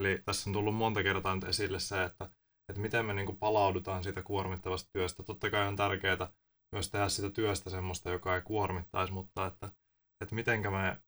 [0.00, 2.24] Eli tässä on tullut monta kertaa nyt esille se, että,
[2.68, 5.22] että miten me niin palaudutaan siitä kuormittavasta työstä.
[5.22, 6.32] Totta kai on tärkeää
[6.72, 9.72] myös tehdä sitä työstä semmoista, joka ei kuormittaisi, mutta että,
[10.20, 11.02] että miten me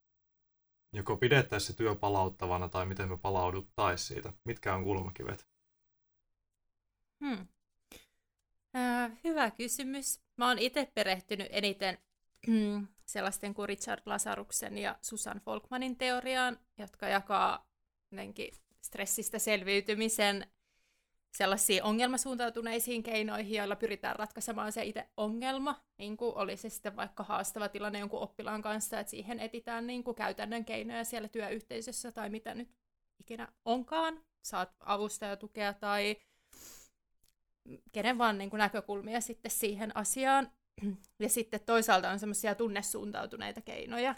[0.93, 4.32] joko pidettäisiin se työ palauttavana tai miten me palauduttaisiin siitä.
[4.45, 5.47] Mitkä on kulmakivet?
[7.20, 7.47] Hmm.
[8.76, 10.20] Äh, hyvä kysymys.
[10.36, 11.99] Mä oon itse perehtynyt eniten
[13.07, 17.66] sellaisten kuin Richard Lasaruksen ja Susan Folkmanin teoriaan, jotka jakaa
[18.82, 20.47] stressistä selviytymisen
[21.36, 27.22] sellaisiin ongelmasuuntautuneisiin keinoihin, joilla pyritään ratkaisemaan se itse ongelma, niin kuin oli se sitten vaikka
[27.22, 32.30] haastava tilanne jonkun oppilaan kanssa, että siihen etitään niin kuin käytännön keinoja siellä työyhteisössä tai
[32.30, 32.68] mitä nyt
[33.20, 34.24] ikinä onkaan.
[34.42, 36.16] Saat avusta ja tukea tai
[37.92, 40.52] kenen vaan niin kuin näkökulmia sitten siihen asiaan.
[41.18, 44.14] Ja sitten toisaalta on semmoisia tunnesuuntautuneita keinoja,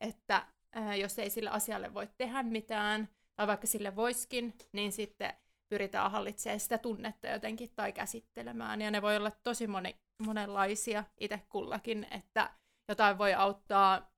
[0.00, 5.34] että ää, jos ei sille asialle voi tehdä mitään, tai vaikka sille voiskin, niin sitten
[5.74, 8.82] pyritään hallitsemaan sitä tunnetta jotenkin tai käsittelemään.
[8.82, 9.96] Ja ne voi olla tosi moni,
[10.26, 12.50] monenlaisia itse kullakin, että
[12.88, 14.10] jotain voi auttaa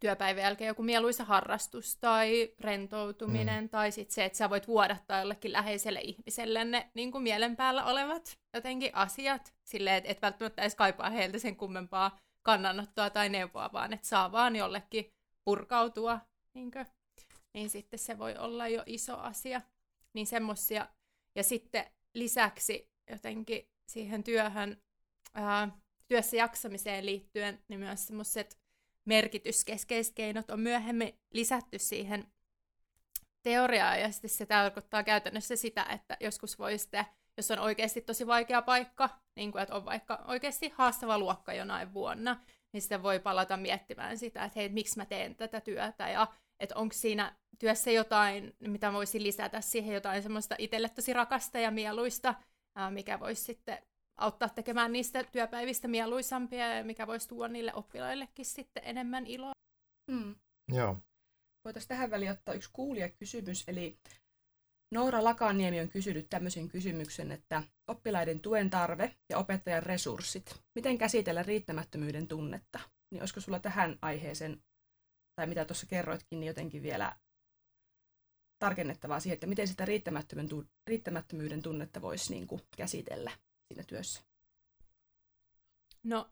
[0.00, 3.68] työpäivän jälkeen joku mieluisa harrastus tai rentoutuminen, mm.
[3.68, 7.84] tai sitten se, että sä voit vuodattaa jollekin läheiselle ihmiselle ne niin kuin mielen päällä
[7.84, 13.70] olevat jotenkin asiat, silleen, että et välttämättä edes kaipaa heiltä sen kummempaa kannanottoa tai neuvoa,
[13.72, 15.08] vaan että saa vaan jollekin
[15.44, 16.20] purkautua,
[16.54, 16.86] niin, kuin,
[17.54, 19.60] niin sitten se voi olla jo iso asia.
[20.14, 20.88] Niin semmosia.
[21.34, 24.82] Ja sitten lisäksi jotenkin siihen työhön,
[25.34, 28.58] ää, työssä jaksamiseen liittyen, niin myös semmoiset
[29.04, 32.32] merkityskeskeiset keinot on myöhemmin lisätty siihen
[33.42, 37.04] teoriaan, ja sitten se tarkoittaa käytännössä sitä, että joskus voi sitten,
[37.36, 41.94] jos on oikeasti tosi vaikea paikka, niin kuin että on vaikka oikeasti haastava luokka jonain
[41.94, 46.26] vuonna, niin sitten voi palata miettimään sitä, että hei, miksi mä teen tätä työtä, ja
[46.62, 51.70] että onko siinä työssä jotain, mitä voisi lisätä siihen jotain semmoista itselle tosi rakasta ja
[51.70, 52.34] mieluista,
[52.90, 53.78] mikä voisi sitten
[54.18, 59.52] auttaa tekemään niistä työpäivistä mieluisampia ja mikä voisi tuoda niille oppilaillekin sitten enemmän iloa.
[60.12, 60.34] Hmm.
[60.72, 60.96] Joo.
[61.64, 63.98] Voitaisiin tähän väliin ottaa yksi kuulijakysymys, eli
[64.94, 70.62] Noora Lakaniemi on kysynyt tämmöisen kysymyksen, että oppilaiden tuen tarve ja opettajan resurssit.
[70.74, 72.80] Miten käsitellä riittämättömyyden tunnetta?
[73.10, 74.62] Niin olisiko sulla tähän aiheeseen,
[75.34, 77.16] tai mitä tuossa kerroitkin, niin jotenkin vielä
[78.58, 79.84] tarkennettavaa siihen, että miten sitä
[80.86, 83.30] riittämättömyyden tunnetta voisi niin kuin käsitellä?
[83.72, 84.22] siinä työssä?
[86.02, 86.30] No,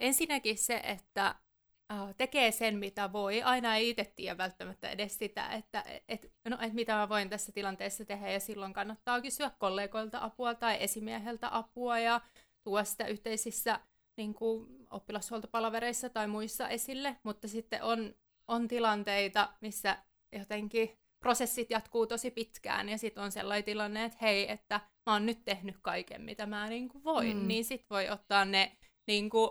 [0.00, 1.34] ensinnäkin se, että
[2.16, 3.42] tekee sen, mitä voi.
[3.42, 7.52] Aina ei itse tiedä välttämättä edes sitä, että et, no, et mitä mä voin tässä
[7.52, 12.20] tilanteessa tehdä, ja silloin kannattaa kysyä kollegoilta apua tai esimieheltä apua ja
[12.64, 13.80] tuoda sitä yhteisissä
[14.16, 18.14] niin kuin oppilashuoltopalavereissa tai muissa esille, mutta sitten on,
[18.48, 19.96] on tilanteita, missä
[20.32, 25.26] jotenkin prosessit jatkuu tosi pitkään ja sitten on sellainen tilanne, että hei, että mä oon
[25.26, 27.48] nyt tehnyt kaiken, mitä mä niin kuin voin, mm.
[27.48, 29.50] niin sitten voi ottaa ne niin kuin,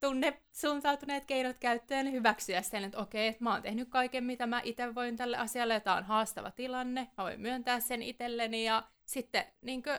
[0.00, 4.46] tunne suuntautuneet keinot käyttöön ja hyväksyä sen, että okei, että mä oon tehnyt kaiken, mitä
[4.46, 8.64] mä itse voin tälle asialle, ja tämä on haastava tilanne, mä voin myöntää sen itselleni,
[8.64, 9.98] ja sitten niin kuin,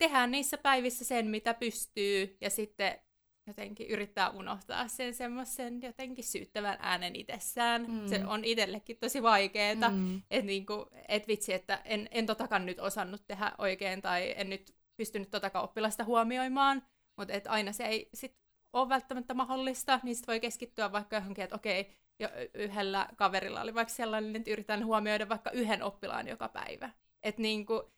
[0.00, 3.00] tehdään niissä päivissä sen, mitä pystyy, ja sitten
[3.46, 7.86] jotenkin yrittää unohtaa sen semmoisen jotenkin syyttävän äänen itsessään.
[7.88, 8.08] Mm.
[8.08, 10.22] Se on itsellekin tosi vaikeeta, mm.
[10.30, 14.74] että niinku, et vitsi, että en, en totakaan nyt osannut tehdä oikein tai en nyt
[14.96, 16.82] pystynyt totakaan oppilasta huomioimaan,
[17.16, 18.36] mutta et aina se ei sit
[18.72, 23.74] ole välttämättä mahdollista, niin sit voi keskittyä vaikka johonkin, että okei, jo yhdellä kaverilla oli
[23.74, 26.90] vaikka sellainen, että yritän huomioida vaikka yhden oppilaan joka päivä.
[27.22, 27.92] Että niinku,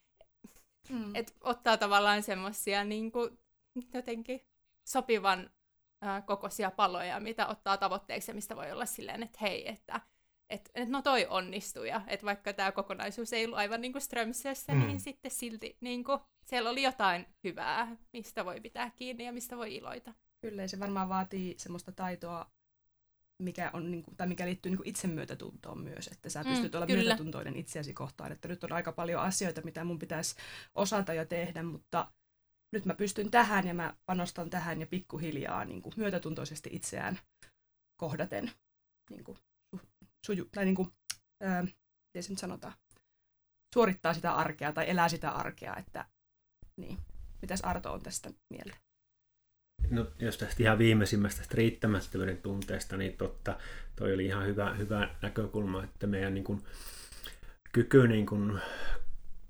[0.88, 1.14] mm.
[1.14, 3.30] et ottaa tavallaan semmoisia niinku,
[3.94, 4.46] jotenkin
[4.84, 5.50] sopivan
[6.00, 10.00] ää, kokoisia paloja, mitä ottaa tavoitteeksi ja mistä voi olla silleen, että hei, että
[10.50, 14.02] et, et no toi onnistui ja että vaikka tämä kokonaisuus ei ollut aivan niin kuin
[14.02, 14.86] Strömsössä, mm.
[14.86, 19.56] niin sitten silti niin kuin, siellä oli jotain hyvää, mistä voi pitää kiinni ja mistä
[19.56, 20.14] voi iloita.
[20.40, 22.50] Kyllä, se varmaan vaatii semmoista taitoa,
[23.42, 26.74] mikä, on, niin kuin, tai mikä liittyy niin kuin itsemyötätuntoon myös, että sä mm, pystyt
[26.74, 27.02] olla kyllä.
[27.02, 30.34] myötätuntoinen itseäsi kohtaan, että nyt on aika paljon asioita, mitä mun pitäisi
[30.74, 32.12] osata ja tehdä, mutta
[32.72, 37.18] nyt mä pystyn tähän ja mä panostan tähän ja pikkuhiljaa niin kuin myötätuntoisesti itseään
[37.96, 38.50] kohdaten
[39.10, 39.38] niin kuin,
[40.26, 40.92] suju, tai niin kuin,
[41.40, 42.74] ää, miten se nyt sanotaan,
[43.74, 46.06] suorittaa sitä arkea tai elää sitä arkea, että
[46.76, 46.98] niin.
[47.42, 48.76] Mitäs Arto on tästä mieltä?
[49.92, 53.58] No, jos tästä ihan viimeisimmästä riittämättömyyden tunteesta, niin totta,
[53.96, 56.62] toi oli ihan hyvä, hyvä näkökulma, että meidän niin kuin,
[57.72, 58.60] kyky niin kuin,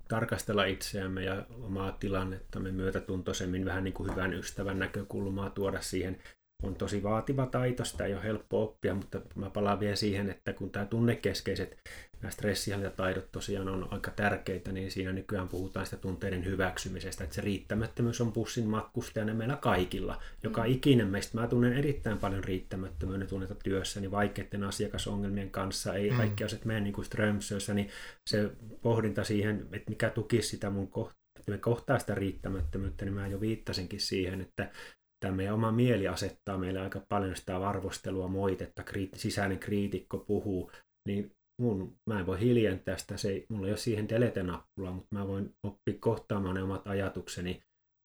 [0.07, 6.17] tarkastella itseämme ja omaa tilannettamme myötätuntoisemmin vähän niin kuin hyvän ystävän näkökulmaa tuoda siihen
[6.63, 10.53] on tosi vaativa taito, sitä ei ole helppo oppia, mutta mä palaan vielä siihen, että
[10.53, 11.77] kun tämä tunnekeskeiset
[12.21, 17.41] nämä stressihallintataidot tosiaan on aika tärkeitä, niin siinä nykyään puhutaan sitä tunteiden hyväksymisestä, että se
[17.41, 20.21] riittämättömyys on bussin matkustajana meillä kaikilla.
[20.43, 20.71] Joka mm.
[20.71, 26.17] ikinen meistä, mä tunnen erittäin paljon riittämättömyyden tunnetta työssäni vaikeiden asiakasongelmien kanssa, ei mm.
[26.17, 27.89] kaikki asiat mene niin kuin Strömsössä, niin
[28.29, 28.51] se
[28.81, 33.27] pohdinta siihen, että mikä tukisi sitä mun kohtaa, että me kohtaa sitä riittämättömyyttä, niin mä
[33.27, 34.71] jo viittasinkin siihen, että
[35.23, 40.71] tämä meidän oma mieli asettaa meille aika paljon sitä arvostelua, moitetta, kriit, sisäinen kriitikko puhuu,
[41.07, 45.15] niin mun, mä en voi hiljentää sitä, se ei, mulla ei ole siihen delete-nappulaa, mutta
[45.15, 47.61] mä voin oppia kohtaamaan ne omat ajatukseni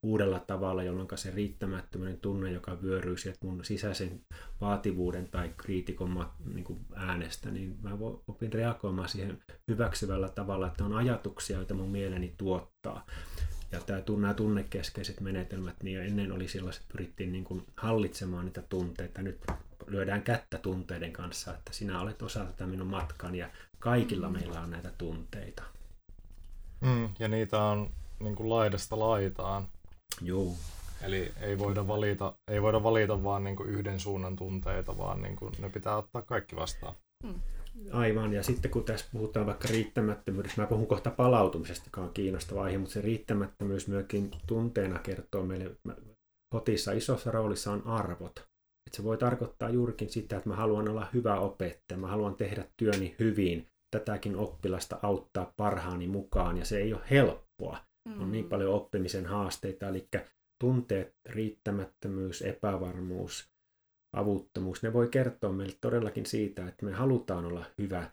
[0.06, 4.20] uudella tavalla, jolloin se riittämättömyyden tunne, joka vyöryy sieltä mun sisäisen
[4.60, 9.38] vaativuuden tai kriitikon niin kuin äänestä, niin mä voin, opin reagoimaan siihen
[9.70, 13.06] hyväksyvällä tavalla, että on ajatuksia, joita mun mieleni tuottaa.
[13.72, 18.62] Ja tämä, nämä tunnekeskeiset menetelmät, niin ennen oli sellaiset, että pyrittiin niin kuin hallitsemaan niitä
[18.62, 19.22] tunteita.
[19.22, 19.38] Nyt
[19.86, 24.70] lyödään kättä tunteiden kanssa, että sinä olet osa tätä minun matkaani ja kaikilla meillä on
[24.70, 25.62] näitä tunteita.
[26.80, 27.90] Mm, ja niitä on
[28.20, 29.68] niin kuin laidasta laitaan.
[30.22, 30.52] Joo.
[31.02, 35.36] Eli ei voida valita, ei voida valita vaan niin kuin yhden suunnan tunteita, vaan niin
[35.36, 36.94] kuin ne pitää ottaa kaikki vastaan.
[37.22, 37.40] Mm.
[37.92, 42.62] Aivan, ja sitten kun tässä puhutaan vaikka riittämättömyydestä, mä puhun kohta palautumisesta, joka on kiinnostava
[42.62, 45.76] aihe, mutta se riittämättömyys myöskin tunteena kertoo meille,
[46.54, 48.38] hotissa isossa roolissa on arvot.
[48.86, 52.64] Että se voi tarkoittaa juurikin sitä, että mä haluan olla hyvä opettaja, mä haluan tehdä
[52.76, 57.78] työni hyvin, tätäkin oppilasta auttaa parhaani mukaan, ja se ei ole helppoa.
[58.08, 58.20] Mm.
[58.20, 58.48] On niin mm.
[58.48, 60.08] paljon oppimisen haasteita, eli
[60.64, 63.48] tunteet, riittämättömyys, epävarmuus,
[64.12, 68.10] avuttomuus, ne voi kertoa meille todellakin siitä, että me halutaan olla hyvä,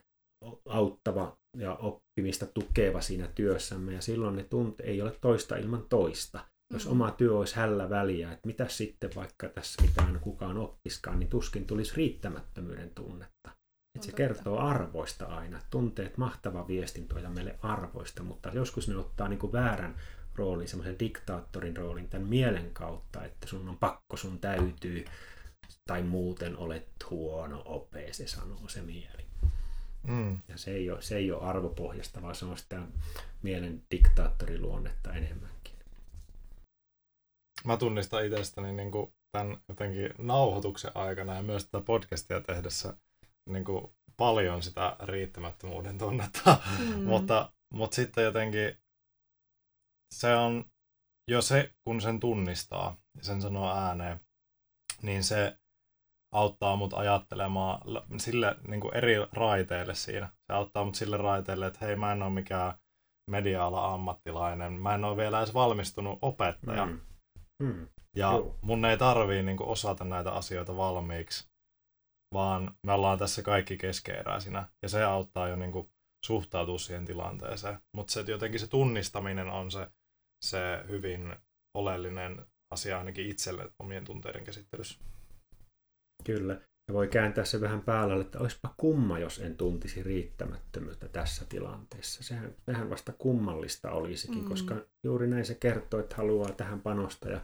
[0.65, 6.39] auttava ja oppimista tukeva siinä työssämme, ja silloin ne tunte ei ole toista ilman toista.
[6.73, 7.01] Jos mm-hmm.
[7.01, 11.65] oma työ olisi hällä väliä, että mitä sitten vaikka tässä mitään kukaan oppiskaan, niin tuskin
[11.67, 13.49] tulisi riittämättömyyden tunnetta.
[13.95, 15.59] Että se kertoo arvoista aina.
[15.69, 19.95] Tunteet mahtava viestintoja meille arvoista, mutta joskus ne ottaa niin kuin väärän
[20.35, 25.05] roolin, semmoisen diktaattorin roolin tämän mielen kautta, että sun on pakko, sun täytyy,
[25.87, 29.25] tai muuten olet huono opee, se sanoo se mieli.
[30.07, 30.39] Mm.
[30.47, 32.81] Ja se ei, ole, se ei ole arvopohjasta, vaan se on sitä
[33.41, 35.73] mielen diktaattoriluonnetta enemmänkin.
[37.65, 42.93] Mä tunnistan itsestäni niin kuin tämän jotenkin nauhoituksen aikana ja myös tätä podcastia tehdessä
[43.45, 47.03] niin kuin paljon sitä riittämättömyyden tunnetta, mm.
[47.11, 48.77] mutta, mutta sitten jotenkin
[50.13, 50.65] se on
[51.27, 54.19] jo se, kun sen tunnistaa ja sen sanoo ääneen,
[55.01, 55.57] niin se
[56.35, 57.81] auttaa mut ajattelemaan
[58.17, 60.29] sille niin kuin eri raiteille siinä.
[60.47, 62.73] Se auttaa mut sille raiteille, että hei mä en ole mikään
[63.31, 66.85] media ammattilainen, mä en ole vielä edes valmistunut opettaja.
[66.85, 66.99] Mm.
[67.63, 67.87] Mm.
[68.15, 68.55] Ja Joo.
[68.61, 71.47] mun ei tarvii niin kuin, osata näitä asioita valmiiksi,
[72.33, 74.67] vaan me ollaan tässä kaikki keskeeräisinä.
[74.83, 75.89] Ja se auttaa jo niin kuin,
[76.25, 77.79] suhtautua siihen tilanteeseen.
[77.95, 79.89] Mutta se, jotenkin se tunnistaminen on se,
[80.45, 81.35] se hyvin
[81.77, 84.99] oleellinen asia ainakin itselle omien tunteiden käsittelyssä.
[86.23, 86.61] Kyllä.
[86.87, 92.23] Ja voi kääntää se vähän päällä, että olisipa kumma, jos en tuntisi riittämättömyyttä tässä tilanteessa.
[92.23, 94.49] Sehän, sehän vasta kummallista olisikin, mm.
[94.49, 97.41] koska juuri näin se kertoo, että haluaa tähän panosta ja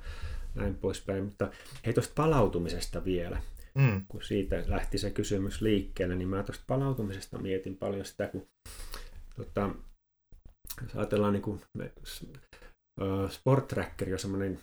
[0.55, 1.23] näin poispäin.
[1.23, 1.51] Mutta
[1.85, 3.41] hei tuosta palautumisesta vielä.
[3.75, 4.05] Mm.
[4.07, 8.47] Kun siitä lähti se kysymys liikkeelle, niin mä tuosta palautumisesta mietin paljon sitä, kun
[9.35, 9.69] tota,
[10.81, 11.91] jos ajatellaan niin kuin me,
[13.29, 14.59] Sport Tracker on semmoinen,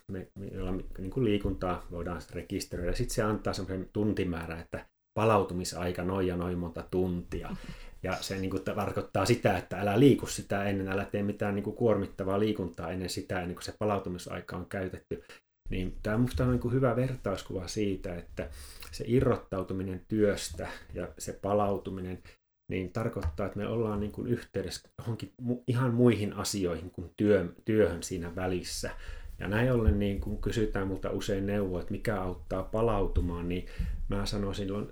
[0.52, 2.92] jolla niin kuin liikuntaa voidaan rekisteröidä.
[2.92, 4.86] Sitten se antaa semmoisen tuntimäärän, että
[5.18, 7.56] palautumisaika noin ja noin monta tuntia.
[8.02, 11.62] Ja se niin kuin, tarkoittaa sitä, että älä liiku sitä ennen, älä tee mitään niin
[11.62, 15.24] kuin, kuormittavaa liikuntaa ennen sitä, ennen kuin se palautumisaika on käytetty.
[15.70, 18.48] Niin tämä on minusta niin kuin hyvä vertauskuva siitä, että
[18.92, 22.22] se irrottautuminen työstä ja se palautuminen,
[22.68, 25.32] niin tarkoittaa, että me ollaan niin kuin yhteydessä johonkin
[25.66, 28.90] ihan muihin asioihin kuin työ, työhön siinä välissä.
[29.38, 33.66] Ja näin ollen, niin kun kysytään multa usein neuvoa, että mikä auttaa palautumaan, niin
[34.08, 34.88] mä sanoisin silloin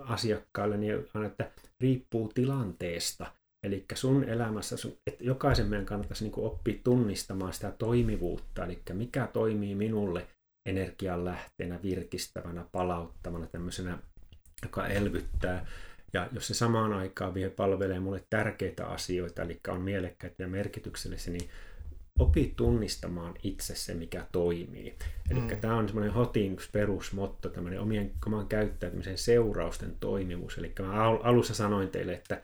[0.00, 0.94] asiakkaille, niin
[1.26, 1.50] että
[1.80, 3.26] riippuu tilanteesta.
[3.66, 4.76] Eli sun elämässä,
[5.06, 10.26] että jokaisen meidän kannattaisi niin oppia tunnistamaan sitä toimivuutta, eli mikä toimii minulle
[10.66, 13.98] energian lähteenä, virkistävänä, palauttavana, tämmöisenä,
[14.62, 15.66] joka elvyttää.
[16.12, 21.32] Ja jos se samaan aikaan vielä palvelee mulle tärkeitä asioita, eli on mielekkäitä ja merkityksellisiä,
[21.32, 21.50] niin
[22.18, 24.94] opi tunnistamaan itse se, mikä toimii.
[25.30, 25.60] Eli mm.
[25.60, 30.58] tämä on semmoinen Hotin yksi perusmotto, tämmöinen omien, oman käyttäytymisen seurausten toimivuus.
[30.58, 32.42] Eli mä alussa sanoin teille, että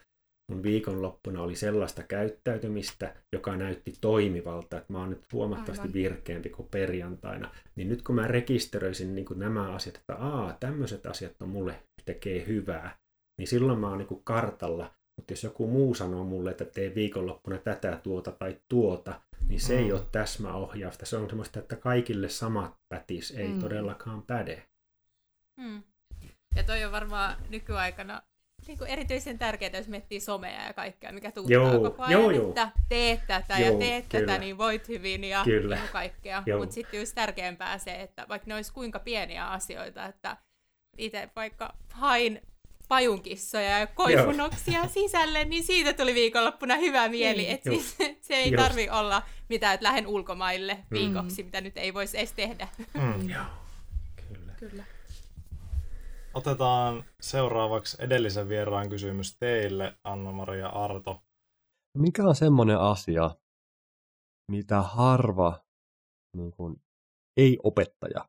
[0.51, 5.93] mun viikonloppuna oli sellaista käyttäytymistä, joka näytti toimivalta, että mä oon nyt huomattavasti Aivan.
[5.93, 7.51] virkeämpi kuin perjantaina.
[7.75, 11.83] Niin nyt kun mä rekisteröisin niin kuin nämä asiat, että aa, tämmöiset asiat on mulle
[12.05, 12.97] tekee hyvää,
[13.37, 14.91] niin silloin mä oon niin kartalla.
[15.15, 19.73] Mutta jos joku muu sanoo mulle, että tee viikonloppuna tätä, tuota tai tuota, niin se
[19.73, 19.83] mm.
[19.83, 21.05] ei ole täsmäohjausta.
[21.05, 23.59] Se on semmoista, että kaikille samat pätis, ei mm.
[23.59, 24.65] todellakaan päde.
[25.57, 25.83] Mm.
[26.55, 28.21] Ja toi on varmaan nykyaikana
[28.67, 32.49] niin kuin erityisen tärkeää, jos miettii somea ja kaikkea, mikä tuuttaa koko ajan, joo, joo.
[32.49, 34.25] että teet tätä joo, ja teet kyllä.
[34.25, 35.75] tätä, niin voit hyvin ja kyllä.
[35.75, 36.43] Niin kaikkea.
[36.57, 40.37] Mutta sitten just tärkeämpää se, että vaikka ne olisi kuinka pieniä asioita, että
[40.97, 42.41] itse vaikka hain
[42.87, 44.87] pajunkissoja ja koivunoksia Joo.
[44.87, 47.41] sisälle, niin siitä tuli viikonloppuna hyvä mieli.
[47.41, 47.95] Niin, että siis,
[48.27, 50.97] se ei tarvi olla mitään, että lähden ulkomaille mm.
[50.97, 51.47] viikoksi, mm.
[51.47, 52.67] mitä nyt ei voisi edes tehdä.
[52.93, 53.29] Mm.
[53.29, 53.45] Joo,
[54.27, 54.53] kyllä.
[54.59, 54.83] kyllä.
[56.33, 61.21] Otetaan seuraavaksi edellisen vieraan kysymys teille, Anna-Maria Arto.
[61.97, 63.35] Mikä on semmoinen asia,
[64.51, 65.59] mitä harva
[66.35, 66.81] niin kuin,
[67.37, 68.25] ei-opettaja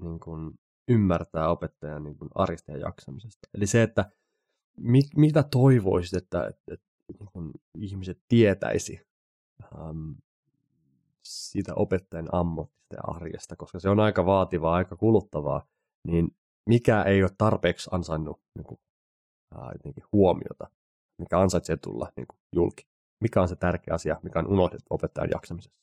[0.00, 3.48] niin kuin, ymmärtää opettajan niin kuin arjesta ja jaksamisesta.
[3.54, 4.10] Eli se, että
[4.76, 6.86] mit, mitä toivoisit, että, että, että
[7.18, 9.00] niin kuin ihmiset tietäisi
[9.74, 10.10] ähm,
[11.24, 15.66] siitä opettajan ammattista ja arjesta, koska se on aika vaativaa, aika kuluttavaa,
[16.06, 16.36] niin
[16.68, 18.80] mikä ei ole tarpeeksi ansainnut niin kuin,
[19.54, 20.70] äh, huomiota,
[21.18, 22.90] mikä ansaitsee tulla niin kuin, julki.
[23.20, 25.80] Mikä on se tärkeä asia, mikä on unohdettu opettajan jaksamisessa?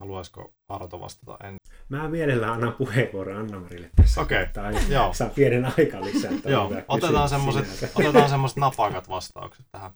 [0.00, 1.58] Haluaisiko Arto vastata ensin?
[1.88, 4.20] Mä mielellään annan puheenvuoron Anna-Marille tässä.
[4.20, 4.74] Okei, okay.
[4.88, 5.12] joo.
[5.12, 6.32] Saa pienen aikaa lisää.
[6.44, 9.90] joo, otetaan semmoiset, otetaan semmoiset napakat vastaukset tähän.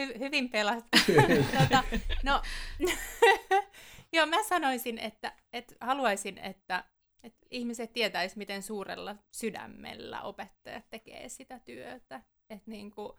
[0.00, 0.98] Hy- hyvin pelattu.
[1.58, 1.84] tota,
[2.22, 2.42] no,
[4.12, 6.84] joo, mä sanoisin, että, että haluaisin, että,
[7.22, 12.22] että ihmiset tietäis, miten suurella sydämellä opettajat tekee sitä työtä.
[12.50, 13.12] Että niin kuin,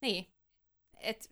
[0.00, 0.26] niin,
[1.00, 1.28] että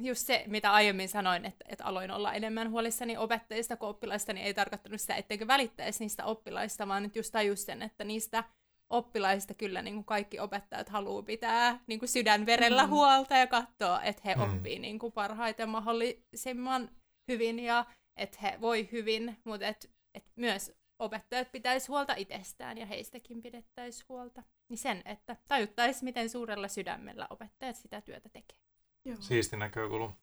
[0.00, 4.46] just se, mitä aiemmin sanoin, että, että aloin olla enemmän huolissani opettajista kuin oppilaista, niin
[4.46, 8.44] ei tarkoittanut sitä, etteikö välittäisi niistä oppilaista, vaan nyt just tajus sen, että niistä
[8.90, 12.90] oppilaista kyllä niin kuin kaikki opettajat haluaa pitää niin kuin sydänverellä mm.
[12.90, 14.42] huolta ja katsoa, että he mm.
[14.42, 16.90] oppii niin kuin parhaiten mahdollisimman
[17.28, 17.84] hyvin ja
[18.16, 24.06] että he voi hyvin, mutta että, että myös opettajat pitäisi huolta itsestään ja heistäkin pidettäisiin
[24.08, 24.42] huolta.
[24.68, 28.58] Niin sen, että tajuttaisiin, miten suurella sydämellä opettajat sitä työtä tekee.
[29.04, 29.16] Joo.
[29.20, 30.16] Siisti näkökulma.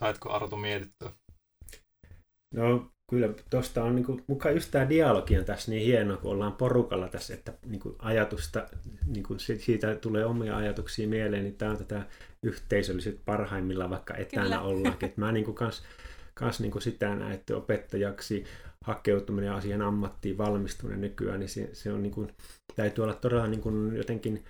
[0.00, 1.10] Saitko Artu mietittyä?
[2.54, 6.52] No kyllä tuosta on niinku, mukaan just tämä dialogi on tässä niin hieno, kun ollaan
[6.52, 8.68] porukalla tässä, että niinku ajatusta,
[9.06, 12.02] niinku siitä tulee omia ajatuksia mieleen, niin tämä on tätä
[12.42, 14.60] yhteisölliset parhaimmilla vaikka etänä kyllä.
[14.60, 15.08] ollaankin.
[15.08, 15.82] Et mä niinku kans,
[16.34, 18.44] kans niinku sitä näen, että opettajaksi
[18.84, 22.28] hakeutuminen ja asian ammattiin valmistuminen nykyään, niin se, se on niinku,
[22.76, 24.44] täytyy olla todella niinku jotenkin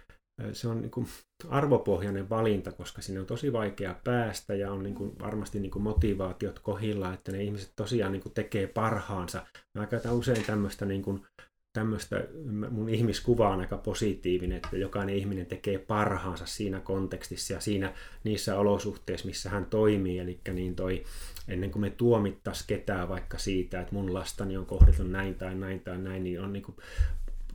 [0.52, 1.06] se on niin kuin
[1.48, 5.82] arvopohjainen valinta, koska sinne on tosi vaikea päästä ja on niin kuin varmasti niin kuin
[5.82, 9.46] motivaatiot kohilla, että ne ihmiset tosiaan niin kuin tekee parhaansa.
[9.78, 11.26] Mä käytän usein tämmöistä, niin kuin,
[11.72, 12.24] tämmöistä,
[12.70, 18.58] mun ihmiskuva on aika positiivinen, että jokainen ihminen tekee parhaansa siinä kontekstissa ja siinä niissä
[18.58, 20.18] olosuhteissa, missä hän toimii.
[20.18, 21.04] Eli niin toi,
[21.48, 25.80] ennen kuin me tuomittaisiin ketään vaikka siitä, että mun lastani on kohdeltu näin tai näin
[25.80, 26.76] tai näin, niin on niin kuin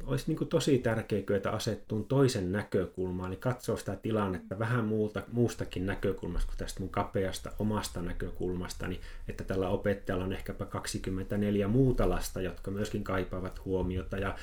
[0.03, 5.85] olisi niin tosi tärkeää kyetä asettuun toisen näkökulmaan, eli katsoa sitä tilannetta vähän muuta, muustakin
[5.85, 12.41] näkökulmasta kuin tästä mun kapeasta omasta näkökulmastani, että tällä opettajalla on ehkäpä 24 muuta lasta,
[12.41, 14.35] jotka myöskin kaipaavat huomiota, ja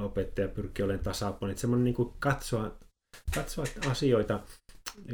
[0.00, 1.58] opettaja pyrkii olemaan tasapuolinen.
[1.58, 2.72] Semmoinen niin katsoa,
[3.34, 4.40] katsoa asioita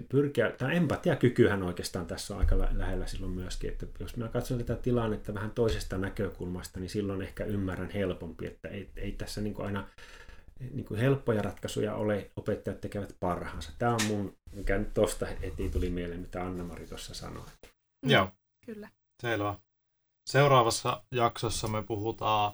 [0.08, 4.76] pyrkiä, tämä empatiakykyhän oikeastaan tässä on aika lähellä silloin myöskin, että jos mä katson tätä
[4.76, 9.66] tilannetta vähän toisesta näkökulmasta, niin silloin ehkä ymmärrän helpompi, että ei, ei tässä niin kuin
[9.66, 9.86] aina
[10.72, 13.72] niin kuin helppoja ratkaisuja ole, opettajat tekevät parhaansa.
[13.78, 17.44] Tämä on mun, mikä nyt tuosta heti tuli mieleen, mitä Anna-Mari tuossa sanoi.
[18.02, 18.30] Mm, Joo,
[18.66, 18.88] kyllä.
[19.22, 19.54] Selvä.
[20.26, 22.52] Seuraavassa jaksossa me puhutaan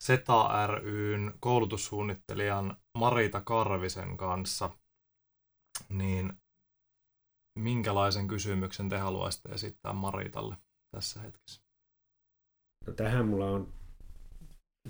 [0.00, 4.70] SETA ryn koulutussuunnittelijan Marita Karvisen kanssa.
[5.88, 6.32] Niin
[7.58, 10.56] minkälaisen kysymyksen te haluaisitte esittää Maritalle
[10.96, 11.62] tässä hetkessä?
[12.86, 13.72] No tähän mulla on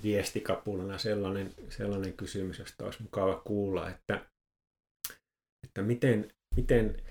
[0.03, 4.27] viestikapulana sellainen, sellainen kysymys, josta olisi mukava kuulla, että,
[5.67, 7.03] että miten, miten,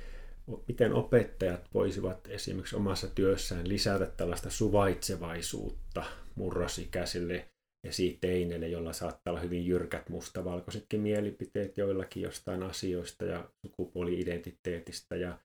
[0.67, 6.03] miten opettajat voisivat esimerkiksi omassa työssään lisätä tällaista suvaitsevaisuutta
[6.35, 7.49] murrosikäisille
[7.87, 15.39] esiteineille, jolla saattaa olla hyvin jyrkät mustavalkoisetkin mielipiteet joillakin jostain asioista ja sukupuoli-identiteetistä ja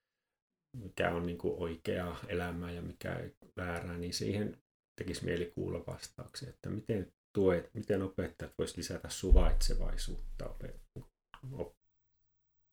[0.77, 4.57] mikä on niin kuin oikeaa elämää ja mikä ei väärää, niin siihen
[4.97, 10.55] tekisi mieli kuulla vastauksia, että miten tuet, miten opettajat voisivat lisätä suvaitsevaisuutta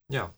[0.10, 0.34] Joo.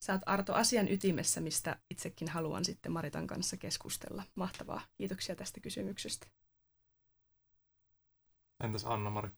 [0.00, 4.22] Sä oot Arto asian ytimessä, mistä itsekin haluan sitten Maritan kanssa keskustella.
[4.34, 4.80] Mahtavaa.
[4.98, 6.26] Kiitoksia tästä kysymyksestä.
[8.64, 9.28] Entäs Anna-Mari?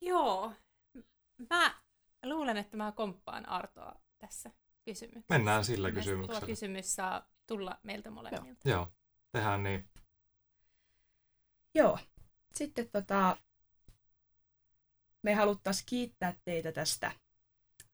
[0.00, 0.52] Joo.
[1.50, 1.74] Mä
[2.24, 4.50] luulen, että mä komppaan Artoa tässä
[4.84, 5.34] kysymyksessä.
[5.34, 6.40] Mennään sillä kysymyksellä.
[6.40, 8.68] Tuo kysymys saa tulla meiltä molemmilta.
[8.68, 8.92] Joo,
[9.32, 9.90] tehdään niin.
[11.74, 11.98] Joo.
[12.54, 13.36] Sitten tota,
[15.22, 17.12] me haluttaisiin kiittää teitä tästä,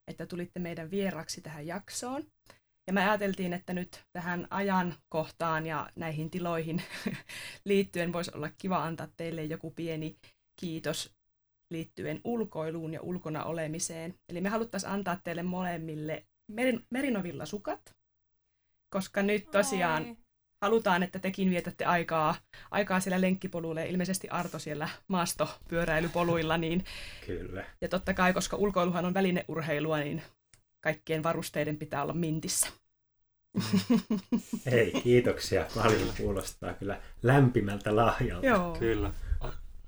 [0.06, 2.24] että tulitte meidän vieraksi tähän jaksoon.
[2.86, 6.82] Ja me ajateltiin, että nyt tähän ajan kohtaan ja näihin tiloihin
[7.64, 10.16] liittyen voisi olla kiva antaa teille joku pieni
[10.56, 11.14] kiitos
[11.70, 14.14] liittyen ulkoiluun ja ulkona olemiseen.
[14.28, 17.94] Eli me haluttaisiin antaa teille molemmille merin, merinovilla sukat,
[18.90, 20.16] koska nyt tosiaan Oi.
[20.60, 22.34] halutaan, että tekin vietätte aikaa,
[22.70, 26.58] aikaa siellä lenkkipoluilla ja ilmeisesti Arto siellä maastopyöräilypoluilla.
[26.58, 26.84] Niin,
[27.26, 27.64] Kyllä.
[27.80, 30.22] ja totta kai, koska ulkoiluhan on välineurheilua, niin
[30.84, 32.68] kaikkien varusteiden pitää olla mintissä.
[34.70, 36.12] Hei, kiitoksia paljon.
[36.16, 38.46] Kuulostaa kyllä lämpimältä lahjalta.
[38.46, 38.76] Joo.
[38.78, 39.12] Kyllä.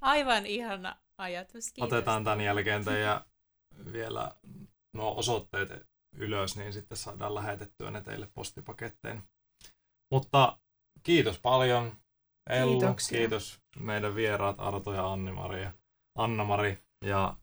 [0.01, 1.73] Aivan ihana ajatus.
[1.73, 1.93] Kiitos.
[1.93, 3.21] Otetaan tämän jälkeen teidän
[3.93, 4.33] vielä
[4.93, 5.87] nuo osoitteet
[6.17, 9.23] ylös, niin sitten saadaan lähetettyä ne teille postipaketteen.
[10.13, 10.59] Mutta
[11.03, 11.93] kiitos paljon
[12.51, 13.19] Ellu, Kiitoksia.
[13.19, 15.73] kiitos meidän vieraat Arto ja Anni-Mari ja
[16.15, 16.79] Anna-Mari.
[17.05, 17.37] Ja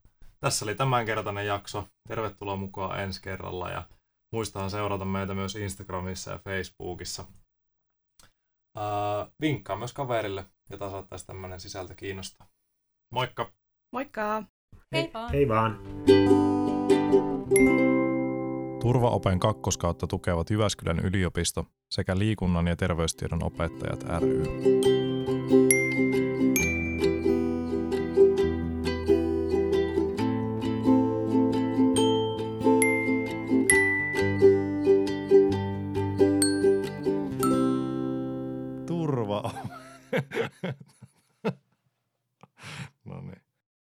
[0.43, 1.87] tässä oli tämänkertainen jakso.
[2.07, 3.83] Tervetuloa mukaan ensi kerralla ja
[4.33, 7.25] muistahan seurata meitä myös Instagramissa ja Facebookissa.
[8.75, 12.47] Ää, vinkkaa myös kaverille, jota saattaisi tämmöinen sisältö kiinnostaa.
[13.11, 13.51] Moikka!
[13.93, 14.43] Moikka!
[14.91, 15.31] Hei vaan.
[15.31, 15.79] Hei vaan.
[18.81, 25.02] Turvaopen kakkoskautta tukevat Jyväskylän yliopisto sekä liikunnan ja terveystiedon opettajat ry.